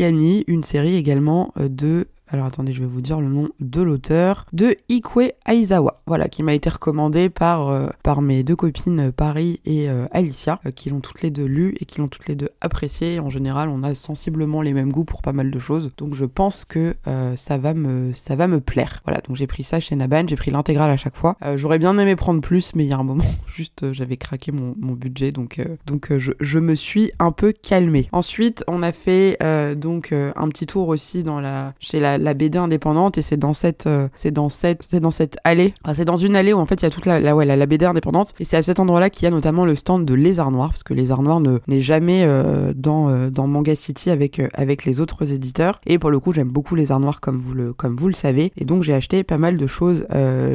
Une 0.01 0.63
série 0.63 0.95
également 0.95 1.53
euh, 1.59 1.69
de 1.69 2.07
alors 2.31 2.45
attendez, 2.45 2.71
je 2.71 2.79
vais 2.79 2.87
vous 2.87 3.01
dire 3.01 3.19
le 3.19 3.27
nom 3.27 3.49
de 3.59 3.81
l'auteur, 3.81 4.45
de 4.53 4.77
Ikue 4.87 5.31
Aizawa, 5.45 6.01
voilà, 6.07 6.29
qui 6.29 6.43
m'a 6.43 6.53
été 6.53 6.69
recommandé 6.69 7.29
par, 7.29 7.67
euh, 7.67 7.89
par 8.03 8.21
mes 8.21 8.43
deux 8.43 8.55
copines 8.55 9.09
euh, 9.09 9.11
Paris 9.11 9.59
et 9.65 9.89
euh, 9.89 10.07
Alicia, 10.11 10.61
qui 10.73 10.89
l'ont 10.89 11.01
toutes 11.01 11.21
les 11.23 11.29
deux 11.29 11.43
lu 11.43 11.75
et 11.81 11.85
qui 11.85 11.99
l'ont 11.99 12.07
toutes 12.07 12.29
les 12.29 12.35
deux 12.35 12.49
apprécié. 12.61 13.19
En 13.19 13.29
général, 13.29 13.67
on 13.67 13.83
a 13.83 13.93
sensiblement 13.95 14.61
les 14.61 14.71
mêmes 14.71 14.93
goûts 14.93 15.03
pour 15.03 15.21
pas 15.21 15.33
mal 15.33 15.51
de 15.51 15.59
choses, 15.59 15.91
donc 15.97 16.13
je 16.13 16.23
pense 16.23 16.63
que 16.63 16.95
ça, 17.35 17.57
va 17.57 17.73
me, 17.73 18.13
ça 18.13 18.35
va 18.35 18.47
me 18.47 18.61
plaire. 18.61 19.01
Voilà, 19.05 19.19
donc 19.21 19.35
j'ai 19.35 19.47
pris 19.47 19.63
ça 19.63 19.79
chez 19.79 19.95
Naban, 19.95 20.25
j'ai 20.27 20.35
pris 20.35 20.51
l'intégrale 20.51 20.89
à 20.89 20.97
chaque 20.97 21.15
fois. 21.15 21.35
J'aurais 21.55 21.79
bien 21.79 21.97
aimé 21.97 22.15
prendre 22.15 22.41
plus, 22.41 22.73
mais 22.75 22.85
il 22.85 22.87
y 22.87 22.93
a 22.93 22.97
un 22.97 23.03
moment, 23.03 23.25
juste 23.47 23.91
j'avais 23.91 24.17
craqué 24.17 24.51
mon, 24.51 24.75
mon, 24.79 24.93
budget, 24.93 25.31
donc, 25.31 25.61
donc 25.85 26.15
je, 26.17 26.31
je, 26.39 26.59
me 26.59 26.75
suis 26.75 27.11
un 27.19 27.31
peu 27.31 27.51
calmée. 27.53 28.07
Ensuite, 28.11 28.63
on 28.67 28.83
a 28.83 28.91
fait 28.91 29.37
donc 29.75 30.13
un 30.13 30.47
petit 30.49 30.65
tour 30.65 30.87
aussi 30.87 31.23
dans 31.23 31.41
la, 31.41 31.73
chez 31.79 31.99
la 31.99 32.17
la 32.21 32.33
BD 32.33 32.57
indépendante 32.57 33.17
et 33.17 33.21
c'est 33.21 33.37
dans 33.37 33.53
cette 33.53 33.87
euh, 33.87 34.07
c'est 34.15 34.31
dans 34.31 34.49
cette 34.49 34.83
c'est 34.83 34.99
dans 34.99 35.11
cette 35.11 35.37
allée. 35.43 35.73
C'est 35.93 36.05
dans 36.05 36.15
une 36.15 36.35
allée 36.35 36.53
où 36.53 36.57
en 36.57 36.65
fait 36.65 36.81
il 36.81 36.83
y 36.83 36.85
a 36.85 36.89
toute 36.89 37.05
la, 37.05 37.19
la 37.19 37.35
ouais 37.35 37.45
la, 37.45 37.65
BD 37.65 37.85
indépendante. 37.85 38.33
Et 38.39 38.43
c'est 38.43 38.57
à 38.57 38.61
cet 38.61 38.79
endroit-là 38.79 39.09
qu'il 39.09 39.23
y 39.23 39.27
a 39.27 39.31
notamment 39.31 39.65
le 39.65 39.75
stand 39.75 40.05
de 40.05 40.13
Lézard 40.13 40.51
Noir 40.51 40.69
parce 40.69 40.83
que 40.83 40.93
Lézard 40.93 41.21
Noir 41.23 41.39
ne 41.39 41.59
n'est 41.67 41.81
jamais 41.81 42.23
euh, 42.23 42.73
dans 42.75 43.09
euh, 43.09 43.29
dans 43.29 43.47
Manga 43.47 43.75
City 43.75 44.09
avec 44.09 44.85
les 44.85 44.99
autres 44.99 45.31
éditeurs. 45.31 45.81
Et 45.85 45.99
pour 45.99 46.11
le 46.11 46.19
coup 46.19 46.33
j'aime 46.33 46.49
beaucoup 46.49 46.75
Lézard 46.75 46.99
Noir 46.99 47.21
comme 47.21 47.37
vous 47.37 47.53
le 47.53 47.73
comme 47.73 47.95
vous 47.95 48.07
le 48.07 48.13
savez. 48.13 48.51
Et 48.57 48.65
donc 48.65 48.83
j'ai 48.83 48.93
acheté 48.93 49.23
pas 49.23 49.37
mal 49.37 49.57
de 49.57 49.67
choses 49.67 50.05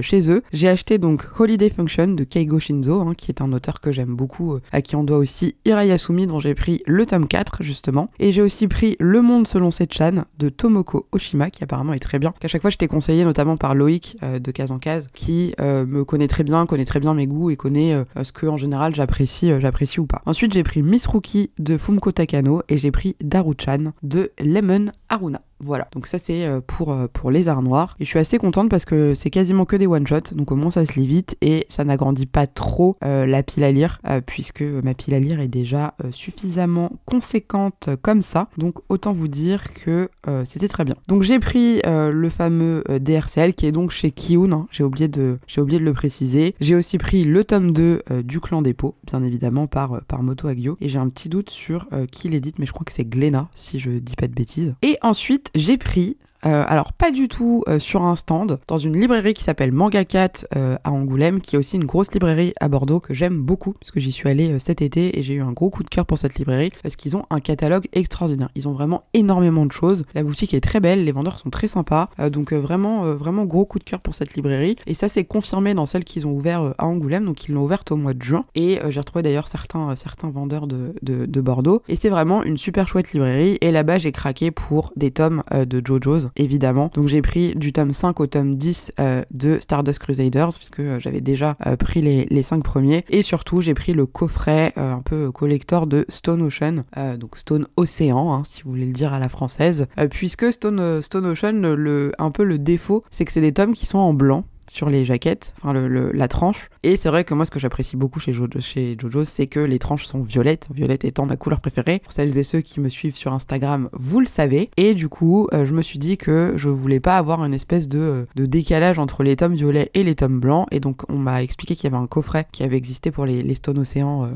chez 0.00 0.30
eux. 0.30 0.42
J'ai 0.52 0.68
acheté 0.68 0.98
donc 0.98 1.24
Holiday 1.38 1.70
Function 1.70 2.08
de 2.08 2.24
Keigo 2.24 2.58
Shinzo 2.58 3.00
hein, 3.00 3.12
qui 3.16 3.30
est 3.30 3.40
un 3.40 3.52
auteur 3.52 3.80
que 3.80 3.92
j'aime 3.92 4.14
beaucoup 4.14 4.58
à 4.72 4.82
qui 4.82 4.96
on 4.96 5.04
doit 5.04 5.18
aussi 5.18 5.56
Irayasumi 5.64 6.26
dont 6.26 6.40
j'ai 6.40 6.54
pris 6.54 6.82
le 6.86 7.06
tome 7.06 7.28
4 7.28 7.62
justement. 7.62 8.10
Et 8.18 8.32
j'ai 8.32 8.42
aussi 8.42 8.68
pris 8.68 8.96
Le 9.00 9.22
Monde 9.22 9.46
selon 9.46 9.70
Sechan 9.70 10.24
de 10.38 10.48
Tomoko 10.48 11.06
Oshima 11.12 11.50
qui 11.56 11.64
apparemment 11.64 11.94
est 11.94 11.98
très 11.98 12.18
bien. 12.18 12.32
Qu'à 12.38 12.48
chaque 12.48 12.60
fois, 12.60 12.70
j'étais 12.70 12.86
conseillé 12.86 13.24
notamment 13.24 13.56
par 13.56 13.74
Loïc 13.74 14.16
de 14.22 14.50
Case 14.50 14.70
en 14.70 14.78
Case, 14.78 15.08
qui 15.12 15.54
me 15.58 16.04
connaît 16.04 16.28
très 16.28 16.44
bien, 16.44 16.66
connaît 16.66 16.84
très 16.84 17.00
bien 17.00 17.14
mes 17.14 17.26
goûts 17.26 17.50
et 17.50 17.56
connaît 17.56 18.04
ce 18.22 18.30
que 18.32 18.46
en 18.46 18.56
général 18.56 18.94
j'apprécie, 18.94 19.50
j'apprécie 19.58 19.98
ou 20.00 20.06
pas. 20.06 20.22
Ensuite, 20.26 20.52
j'ai 20.52 20.62
pris 20.62 20.82
Miss 20.82 21.06
Rookie 21.06 21.50
de 21.58 21.78
Fumko 21.78 22.12
Takano 22.12 22.62
et 22.68 22.78
j'ai 22.78 22.90
pris 22.90 23.16
Daruchan 23.20 23.92
de 24.02 24.32
Lemon 24.38 24.92
Aruna. 25.08 25.40
Voilà, 25.58 25.88
donc 25.92 26.06
ça 26.06 26.18
c'est 26.18 26.46
euh, 26.46 26.60
pour, 26.64 26.92
euh, 26.92 27.06
pour 27.10 27.30
les 27.30 27.48
arts 27.48 27.62
noirs. 27.62 27.96
Et 27.98 28.04
je 28.04 28.10
suis 28.10 28.18
assez 28.18 28.38
contente 28.38 28.68
parce 28.68 28.84
que 28.84 29.14
c'est 29.14 29.30
quasiment 29.30 29.64
que 29.64 29.76
des 29.76 29.86
one-shots, 29.86 30.34
donc 30.34 30.52
au 30.52 30.56
moins 30.56 30.70
ça 30.70 30.84
se 30.84 30.98
lit 30.98 31.06
vite 31.06 31.36
et 31.40 31.64
ça 31.68 31.84
n'agrandit 31.84 32.26
pas 32.26 32.46
trop 32.46 32.96
euh, 33.04 33.24
la 33.26 33.42
pile 33.42 33.64
à 33.64 33.72
lire, 33.72 34.00
puisque 34.26 34.62
ma 34.62 34.94
pile 34.94 35.14
à 35.14 35.20
lire 35.20 35.40
est 35.40 35.48
déjà 35.48 35.94
suffisamment 36.10 36.92
conséquente 37.04 37.88
comme 38.02 38.22
ça. 38.22 38.48
Donc 38.58 38.76
autant 38.88 39.12
vous 39.12 39.28
dire 39.28 39.72
que 39.74 40.08
c'était 40.44 40.68
très 40.68 40.84
bien. 40.84 40.94
Donc 41.08 41.22
j'ai 41.22 41.38
pris 41.38 41.80
le 41.84 42.28
fameux 42.28 42.84
DRCL 42.88 43.54
qui 43.54 43.66
est 43.66 43.72
donc 43.72 43.90
chez 43.90 44.10
Kiun, 44.10 44.52
hein. 44.52 44.66
j'ai 44.70 44.84
oublié, 44.84 45.08
de, 45.08 45.38
le 45.56 45.92
préciser. 45.92 46.54
J'ai 46.60 46.74
aussi 46.74 46.98
pris 46.98 47.24
le 47.24 47.44
tome 47.44 47.72
2 47.72 48.02
du 48.24 48.40
clan 48.40 48.62
des 48.62 48.74
pots, 48.74 48.94
bien 49.06 49.22
évidemment 49.22 49.66
par, 49.66 50.02
par 50.06 50.22
Moto 50.22 50.48
Agio. 50.48 50.76
Et 50.80 50.88
j'ai 50.88 50.98
un 50.98 51.08
petit 51.08 51.28
doute 51.28 51.50
sur 51.50 51.86
qui 52.10 52.28
l'édite, 52.28 52.58
mais 52.58 52.66
je 52.66 52.72
crois 52.72 52.84
que 52.84 52.92
c'est 52.92 53.08
Glenna, 53.08 53.48
si 53.54 53.78
je 53.78 53.90
dis 53.90 54.16
pas 54.16 54.28
de 54.28 54.34
bêtises. 54.34 54.74
Ensuite, 55.02 55.50
j'ai 55.54 55.76
pris 55.76 56.16
euh, 56.46 56.64
alors 56.66 56.92
pas 56.92 57.10
du 57.10 57.28
tout 57.28 57.64
euh, 57.68 57.78
sur 57.78 58.02
un 58.02 58.14
stand, 58.14 58.60
dans 58.68 58.78
une 58.78 58.96
librairie 58.96 59.34
qui 59.34 59.42
s'appelle 59.42 59.72
Manga 59.72 60.04
4 60.04 60.46
euh, 60.54 60.76
à 60.84 60.92
Angoulême, 60.92 61.40
qui 61.40 61.56
est 61.56 61.58
aussi 61.58 61.76
une 61.76 61.84
grosse 61.84 62.12
librairie 62.12 62.52
à 62.60 62.68
Bordeaux 62.68 63.00
que 63.00 63.14
j'aime 63.14 63.42
beaucoup, 63.42 63.72
puisque 63.72 63.98
j'y 63.98 64.12
suis 64.12 64.28
allée 64.28 64.58
cet 64.60 64.80
été 64.80 65.18
et 65.18 65.22
j'ai 65.22 65.34
eu 65.34 65.42
un 65.42 65.52
gros 65.52 65.70
coup 65.70 65.82
de 65.82 65.88
cœur 65.88 66.06
pour 66.06 66.18
cette 66.18 66.36
librairie, 66.36 66.70
parce 66.82 66.94
qu'ils 66.94 67.16
ont 67.16 67.24
un 67.30 67.40
catalogue 67.40 67.88
extraordinaire. 67.92 68.50
Ils 68.54 68.68
ont 68.68 68.72
vraiment 68.72 69.04
énormément 69.12 69.66
de 69.66 69.72
choses. 69.72 70.04
La 70.14 70.22
boutique 70.22 70.54
est 70.54 70.60
très 70.60 70.78
belle, 70.78 71.04
les 71.04 71.12
vendeurs 71.12 71.38
sont 71.38 71.50
très 71.50 71.66
sympas, 71.66 72.10
donc 72.30 72.52
vraiment, 72.52 73.12
vraiment 73.14 73.44
gros 73.44 73.66
coup 73.66 73.78
de 73.78 73.84
cœur 73.84 74.00
pour 74.00 74.14
cette 74.14 74.34
librairie. 74.34 74.76
Et 74.86 74.94
ça 74.94 75.08
s'est 75.08 75.24
confirmé 75.24 75.74
dans 75.74 75.86
celle 75.86 76.04
qu'ils 76.04 76.26
ont 76.26 76.32
ouvert 76.32 76.74
à 76.78 76.86
Angoulême, 76.86 77.24
donc 77.24 77.48
ils 77.48 77.52
l'ont 77.52 77.64
ouverte 77.64 77.90
au 77.90 77.96
mois 77.96 78.14
de 78.14 78.22
juin. 78.22 78.44
Et 78.54 78.78
j'ai 78.88 79.00
retrouvé 79.00 79.22
d'ailleurs 79.22 79.48
certains, 79.48 79.96
certains 79.96 80.30
vendeurs 80.30 80.66
de, 80.66 80.94
de, 81.02 81.26
de 81.26 81.40
Bordeaux. 81.40 81.82
Et 81.88 81.96
c'est 81.96 82.08
vraiment 82.08 82.42
une 82.44 82.56
super 82.56 82.88
chouette 82.88 83.12
librairie. 83.12 83.58
Et 83.60 83.72
là-bas, 83.72 83.98
j'ai 83.98 84.12
craqué 84.12 84.50
pour 84.50 84.92
des 84.96 85.10
tomes 85.10 85.42
de 85.52 85.82
JoJo's 85.84 86.28
évidemment. 86.36 86.90
Donc 86.94 87.08
j'ai 87.08 87.22
pris 87.22 87.54
du 87.54 87.72
tome 87.72 87.92
5 87.92 88.20
au 88.20 88.26
tome 88.26 88.56
10 88.56 88.92
euh, 89.00 89.22
de 89.32 89.58
Stardust 89.60 89.98
Crusaders, 89.98 90.50
puisque 90.56 90.80
euh, 90.80 90.98
j'avais 91.00 91.20
déjà 91.20 91.56
euh, 91.66 91.76
pris 91.76 92.02
les, 92.02 92.26
les 92.30 92.42
5 92.42 92.62
premiers. 92.62 93.04
Et 93.08 93.22
surtout, 93.22 93.60
j'ai 93.60 93.74
pris 93.74 93.92
le 93.92 94.06
coffret 94.06 94.72
un 94.76 95.00
peu 95.00 95.30
collector 95.30 95.86
de 95.86 96.04
Stone 96.08 96.42
Ocean, 96.42 96.84
donc 97.18 97.36
Stone 97.36 97.66
Océan, 97.76 98.32
hein, 98.32 98.42
si 98.44 98.62
vous 98.62 98.70
voulez 98.70 98.86
le 98.86 98.92
dire 98.92 99.12
à 99.12 99.18
la 99.18 99.28
française, 99.28 99.86
puisque 100.10 100.52
Stone, 100.52 101.02
Stone 101.02 101.26
Ocean, 101.26 101.74
le, 101.74 102.12
un 102.18 102.30
peu 102.30 102.44
le 102.44 102.58
défaut, 102.58 103.04
c'est 103.10 103.24
que 103.24 103.32
c'est 103.32 103.40
des 103.40 103.52
tomes 103.52 103.74
qui 103.74 103.86
sont 103.86 103.98
en 103.98 104.12
blanc 104.12 104.44
sur 104.70 104.90
les 104.90 105.04
jaquettes, 105.04 105.54
enfin 105.58 105.72
le, 105.72 106.12
la 106.12 106.28
tranche. 106.28 106.68
Et 106.82 106.96
c'est 106.96 107.08
vrai 107.08 107.24
que 107.24 107.34
moi 107.34 107.44
ce 107.44 107.50
que 107.50 107.58
j'apprécie 107.58 107.96
beaucoup 107.96 108.20
chez 108.20 108.32
Jojo, 108.32 109.24
c'est 109.24 109.46
que 109.46 109.60
les 109.60 109.78
tranches 109.78 110.06
sont 110.06 110.20
violettes, 110.20 110.68
violette 110.72 111.04
étant 111.04 111.26
ma 111.26 111.36
couleur 111.36 111.60
préférée. 111.60 112.00
Pour 112.00 112.12
celles 112.12 112.36
et 112.36 112.42
ceux 112.42 112.60
qui 112.60 112.80
me 112.80 112.88
suivent 112.88 113.16
sur 113.16 113.32
Instagram, 113.32 113.88
vous 113.92 114.20
le 114.20 114.26
savez. 114.26 114.70
Et 114.76 114.94
du 114.94 115.08
coup, 115.08 115.48
euh, 115.52 115.66
je 115.66 115.72
me 115.72 115.82
suis 115.82 115.98
dit 115.98 116.16
que 116.16 116.54
je 116.56 116.68
voulais 116.68 117.00
pas 117.00 117.18
avoir 117.18 117.44
une 117.44 117.54
espèce 117.54 117.88
de, 117.88 118.26
décalage 118.34 118.98
entre 118.98 119.22
les 119.22 119.36
tomes 119.36 119.54
violets 119.54 119.90
et 119.94 120.02
les 120.02 120.14
tomes 120.14 120.40
blancs. 120.40 120.66
Et 120.70 120.80
donc 120.80 121.02
on 121.08 121.18
m'a 121.18 121.42
expliqué 121.42 121.74
qu'il 121.74 121.90
y 121.90 121.94
avait 121.94 122.02
un 122.02 122.06
coffret 122.06 122.46
qui 122.52 122.62
avait 122.62 122.76
existé 122.76 123.10
pour 123.10 123.26
les, 123.26 123.42
les 123.42 123.54
Stone 123.54 123.78
Océan 123.78 124.24
euh, 124.24 124.28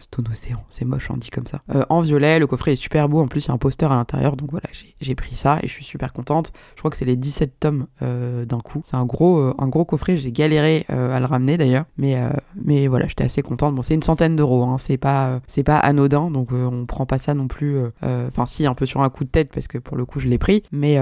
Stone 0.00 0.26
Océan, 0.30 0.64
c'est 0.68 0.84
moche, 0.84 1.10
on 1.10 1.16
dit 1.16 1.30
comme 1.30 1.46
ça. 1.46 1.62
Euh, 1.74 1.84
en 1.88 2.00
violet, 2.00 2.38
le 2.38 2.46
coffret 2.46 2.72
est 2.72 2.76
super 2.76 3.08
beau, 3.08 3.20
en 3.20 3.28
plus 3.28 3.44
il 3.44 3.48
y 3.48 3.50
a 3.50 3.54
un 3.54 3.58
poster 3.58 3.90
à 3.90 3.94
l'intérieur, 3.94 4.36
donc 4.36 4.50
voilà, 4.50 4.68
j'ai 5.00 5.14
pris 5.14 5.34
ça 5.34 5.58
et 5.62 5.68
je 5.68 5.72
suis 5.72 5.84
super 5.84 6.12
contente. 6.12 6.52
Je 6.74 6.80
crois 6.80 6.90
que 6.90 6.96
c'est 6.96 7.04
les 7.04 7.16
17 7.16 7.60
tomes 7.60 7.86
euh, 8.02 8.44
d'un 8.44 8.60
coup. 8.60 8.80
C'est 8.84 8.96
un 8.96 9.06
euh, 9.20 9.54
un 9.58 9.68
gros 9.68 9.84
coffret, 9.84 10.16
j'ai 10.16 10.32
galéré 10.32 10.86
à 10.88 11.20
le 11.20 11.26
ramener 11.26 11.56
d'ailleurs, 11.56 11.84
mais, 11.96 12.18
mais 12.64 12.86
voilà, 12.88 13.06
j'étais 13.06 13.24
assez 13.24 13.42
contente. 13.42 13.74
Bon, 13.74 13.82
c'est 13.82 13.94
une 13.94 14.02
centaine 14.02 14.36
d'euros, 14.36 14.64
hein, 14.64 14.76
c'est 14.78 14.96
pas, 14.96 15.40
c'est 15.46 15.62
pas 15.62 15.78
anodin, 15.78 16.30
donc 16.30 16.50
on 16.52 16.86
prend 16.86 17.06
pas 17.06 17.18
ça 17.18 17.34
non 17.34 17.48
plus. 17.48 17.78
Enfin, 18.02 18.46
si, 18.46 18.66
un 18.66 18.74
peu 18.74 18.86
sur 18.86 19.02
un 19.02 19.10
coup 19.10 19.24
de 19.24 19.30
tête, 19.30 19.50
parce 19.52 19.68
que 19.68 19.78
pour 19.78 19.96
le 19.96 20.04
coup 20.04 20.20
je 20.20 20.28
l'ai 20.28 20.38
pris, 20.38 20.62
mais, 20.72 20.98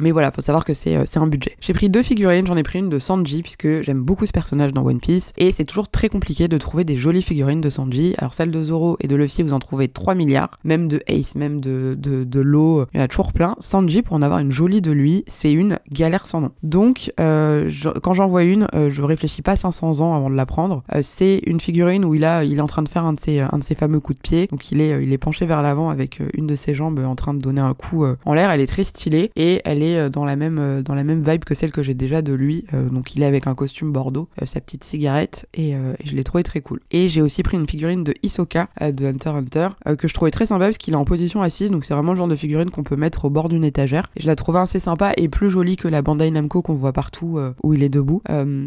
mais 0.00 0.10
voilà, 0.10 0.30
faut 0.30 0.42
savoir 0.42 0.64
que 0.64 0.74
c'est 0.74 0.96
un 1.16 1.26
budget. 1.26 1.56
J'ai 1.60 1.72
pris 1.72 1.90
deux 1.90 2.02
figurines, 2.02 2.46
j'en 2.46 2.56
ai 2.56 2.62
pris 2.62 2.78
une 2.78 2.88
de 2.88 2.98
Sanji, 2.98 3.42
puisque 3.42 3.82
j'aime 3.82 4.02
beaucoup 4.02 4.26
ce 4.26 4.32
personnage 4.32 4.72
dans 4.72 4.84
One 4.84 5.00
Piece, 5.00 5.32
et 5.36 5.52
c'est 5.52 5.64
toujours 5.64 5.88
très 5.88 6.08
compliqué 6.08 6.48
de 6.48 6.58
trouver 6.58 6.84
des 6.84 6.96
jolies 6.96 7.22
figurines 7.22 7.60
de 7.60 7.70
Sanji. 7.70 8.14
Alors 8.18 8.34
celle 8.34 8.50
de 8.50 8.62
Zoro 8.62 8.96
et 9.00 9.08
de 9.08 9.16
Luffy, 9.16 9.42
vous 9.42 9.52
en 9.52 9.58
trouvez 9.58 9.88
3 9.88 10.14
milliards. 10.14 10.58
Même 10.64 10.88
de 10.88 11.02
Ace, 11.06 11.34
même 11.34 11.60
de, 11.60 11.96
de, 11.98 12.24
de 12.24 12.40
Lo, 12.40 12.86
il 12.92 12.98
y 12.98 13.00
en 13.00 13.04
a 13.04 13.08
toujours 13.08 13.32
plein. 13.32 13.56
Sanji, 13.58 14.02
pour 14.02 14.16
en 14.16 14.22
avoir 14.22 14.40
une 14.40 14.52
jolie 14.52 14.80
de 14.80 14.92
lui, 14.92 15.24
c'est 15.26 15.52
une 15.52 15.78
galère 15.90 16.26
sans 16.26 16.40
nom. 16.40 16.50
Donc, 16.62 17.12
euh, 17.20 17.70
quand 18.02 18.12
j'en 18.12 18.26
vois 18.26 18.44
une, 18.44 18.66
euh, 18.74 18.90
je 18.90 19.02
réfléchis 19.02 19.42
pas 19.42 19.56
500 19.56 20.00
ans 20.00 20.14
avant 20.14 20.30
de 20.30 20.34
la 20.34 20.46
prendre. 20.46 20.75
Euh, 20.94 21.00
c'est 21.02 21.40
une 21.46 21.60
figurine 21.60 22.04
où 22.04 22.14
il, 22.14 22.24
est 22.24 22.60
en 22.60 22.66
train 22.66 22.82
de 22.82 22.88
faire 22.88 23.04
un 23.04 23.12
de 23.12 23.20
ses, 23.20 23.40
un 23.40 23.58
de 23.58 23.64
ses 23.64 23.74
fameux 23.74 24.00
coups 24.00 24.18
de 24.18 24.22
pied. 24.22 24.46
Donc, 24.48 24.70
il 24.72 24.80
est, 24.80 25.02
est 25.02 25.18
penché 25.18 25.46
vers 25.46 25.62
l'avant 25.62 25.90
avec 25.90 26.20
une 26.34 26.46
de 26.46 26.54
ses 26.54 26.74
jambes 26.74 26.98
en 26.98 27.14
train 27.14 27.34
de 27.34 27.40
donner 27.40 27.60
un 27.60 27.74
coup 27.74 28.04
en 28.24 28.34
l'air. 28.34 28.50
Elle 28.50 28.60
est 28.60 28.66
très 28.66 28.84
stylée 28.84 29.30
et 29.36 29.60
elle 29.64 29.82
est 29.82 30.10
dans 30.10 30.24
la 30.24 30.36
même, 30.36 31.22
vibe 31.22 31.44
que 31.44 31.54
celle 31.54 31.72
que 31.72 31.82
j'ai 31.82 31.94
déjà 31.94 32.22
de 32.22 32.32
lui. 32.32 32.64
donc, 32.90 33.14
il 33.14 33.22
est 33.22 33.26
avec 33.26 33.46
un 33.46 33.54
costume 33.54 33.92
bordeaux, 33.92 34.28
sa 34.44 34.60
petite 34.60 34.84
cigarette 34.84 35.48
et, 35.54 35.74
je 36.04 36.14
l'ai 36.14 36.24
trouvé 36.24 36.42
très 36.42 36.60
cool. 36.60 36.80
Et 36.90 37.08
j'ai 37.08 37.22
aussi 37.22 37.42
pris 37.42 37.56
une 37.56 37.66
figurine 37.66 38.04
de 38.04 38.14
Hisoka 38.22 38.68
euh, 38.80 38.92
de 38.92 39.06
Hunter 39.06 39.30
Hunter 39.30 39.68
euh, 39.86 39.96
que 39.96 40.08
je 40.08 40.14
trouvais 40.14 40.30
très 40.30 40.46
sympa 40.46 40.66
parce 40.66 40.78
qu'il 40.78 40.94
est 40.94 40.96
en 40.96 41.04
position 41.04 41.42
assise 41.42 41.70
donc 41.70 41.84
c'est 41.84 41.94
vraiment 41.94 42.12
le 42.12 42.18
genre 42.18 42.28
de 42.28 42.36
figurine 42.36 42.70
qu'on 42.70 42.82
peut 42.82 42.96
mettre 42.96 43.26
au 43.26 43.30
bord 43.30 43.48
d'une 43.48 43.64
étagère 43.64 44.10
je 44.16 44.26
la 44.26 44.36
trouvais 44.36 44.60
assez 44.60 44.78
sympa 44.78 45.12
et 45.16 45.28
plus 45.28 45.50
jolie 45.50 45.76
que 45.76 45.88
la 45.88 46.02
Bandai 46.02 46.30
Namco 46.30 46.62
qu'on 46.62 46.74
voit 46.74 46.92
partout 46.92 47.38
euh, 47.38 47.52
où 47.62 47.74
il 47.74 47.82
est 47.82 47.88
debout 47.88 48.22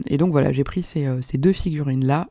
et 0.08 0.18
donc 0.18 0.32
voilà 0.32 0.52
j'ai 0.52 0.64
pris 0.64 0.82
ces 0.82 1.38
deux 1.38 1.54
figurines 1.54 1.99
là 2.02 2.26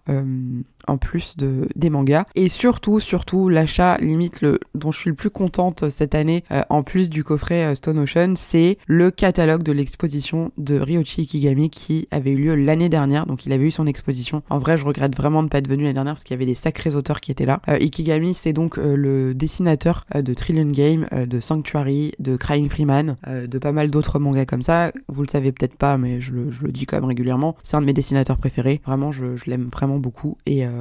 en 0.88 0.98
plus 0.98 1.36
de, 1.36 1.68
des 1.76 1.90
mangas. 1.90 2.24
Et 2.34 2.48
surtout, 2.48 3.00
surtout, 3.00 3.48
l'achat 3.48 3.98
limite 3.98 4.40
le, 4.40 4.58
dont 4.74 4.90
je 4.90 4.98
suis 4.98 5.10
le 5.10 5.16
plus 5.16 5.30
contente 5.30 5.88
cette 5.90 6.14
année, 6.14 6.44
euh, 6.50 6.62
en 6.70 6.82
plus 6.82 7.10
du 7.10 7.24
coffret 7.24 7.64
euh, 7.64 7.74
Stone 7.74 7.98
Ocean, 7.98 8.34
c'est 8.36 8.78
le 8.86 9.10
catalogue 9.10 9.62
de 9.62 9.72
l'exposition 9.72 10.50
de 10.58 10.78
Ryochi 10.78 11.22
Ikigami 11.22 11.70
qui 11.70 12.08
avait 12.10 12.30
eu 12.30 12.36
lieu 12.36 12.54
l'année 12.54 12.88
dernière. 12.88 13.26
Donc 13.26 13.46
il 13.46 13.52
avait 13.52 13.66
eu 13.66 13.70
son 13.70 13.86
exposition. 13.86 14.42
En 14.50 14.58
vrai, 14.58 14.76
je 14.76 14.84
regrette 14.84 15.16
vraiment 15.16 15.40
de 15.42 15.46
ne 15.46 15.50
pas 15.50 15.58
être 15.58 15.68
venu 15.68 15.82
l'année 15.82 15.94
dernière 15.94 16.14
parce 16.14 16.24
qu'il 16.24 16.34
y 16.34 16.38
avait 16.38 16.46
des 16.46 16.54
sacrés 16.54 16.94
auteurs 16.94 17.20
qui 17.20 17.30
étaient 17.30 17.46
là. 17.46 17.60
Euh, 17.68 17.78
Ikigami, 17.80 18.34
c'est 18.34 18.52
donc 18.52 18.76
le 18.76 19.34
dessinateur 19.34 20.06
de 20.14 20.34
Trillion 20.34 20.64
Game, 20.64 21.06
de 21.12 21.40
Sanctuary, 21.40 22.12
de 22.18 22.36
Crying 22.36 22.68
Freeman, 22.68 23.16
de 23.26 23.58
pas 23.58 23.72
mal 23.72 23.90
d'autres 23.90 24.18
mangas 24.18 24.46
comme 24.46 24.62
ça. 24.62 24.92
Vous 25.08 25.22
le 25.22 25.28
savez 25.28 25.52
peut-être 25.52 25.76
pas, 25.76 25.98
mais 25.98 26.20
je 26.20 26.32
le, 26.32 26.50
je 26.50 26.62
le, 26.64 26.72
dis 26.72 26.86
quand 26.86 26.96
même 26.96 27.04
régulièrement. 27.04 27.56
C'est 27.62 27.76
un 27.76 27.80
de 27.80 27.86
mes 27.86 27.92
dessinateurs 27.92 28.36
préférés. 28.36 28.80
Vraiment, 28.84 29.12
je, 29.12 29.36
je 29.36 29.50
l'aime 29.50 29.68
vraiment 29.72 29.98
beaucoup. 29.98 30.36
Et 30.46 30.66
euh, 30.66 30.77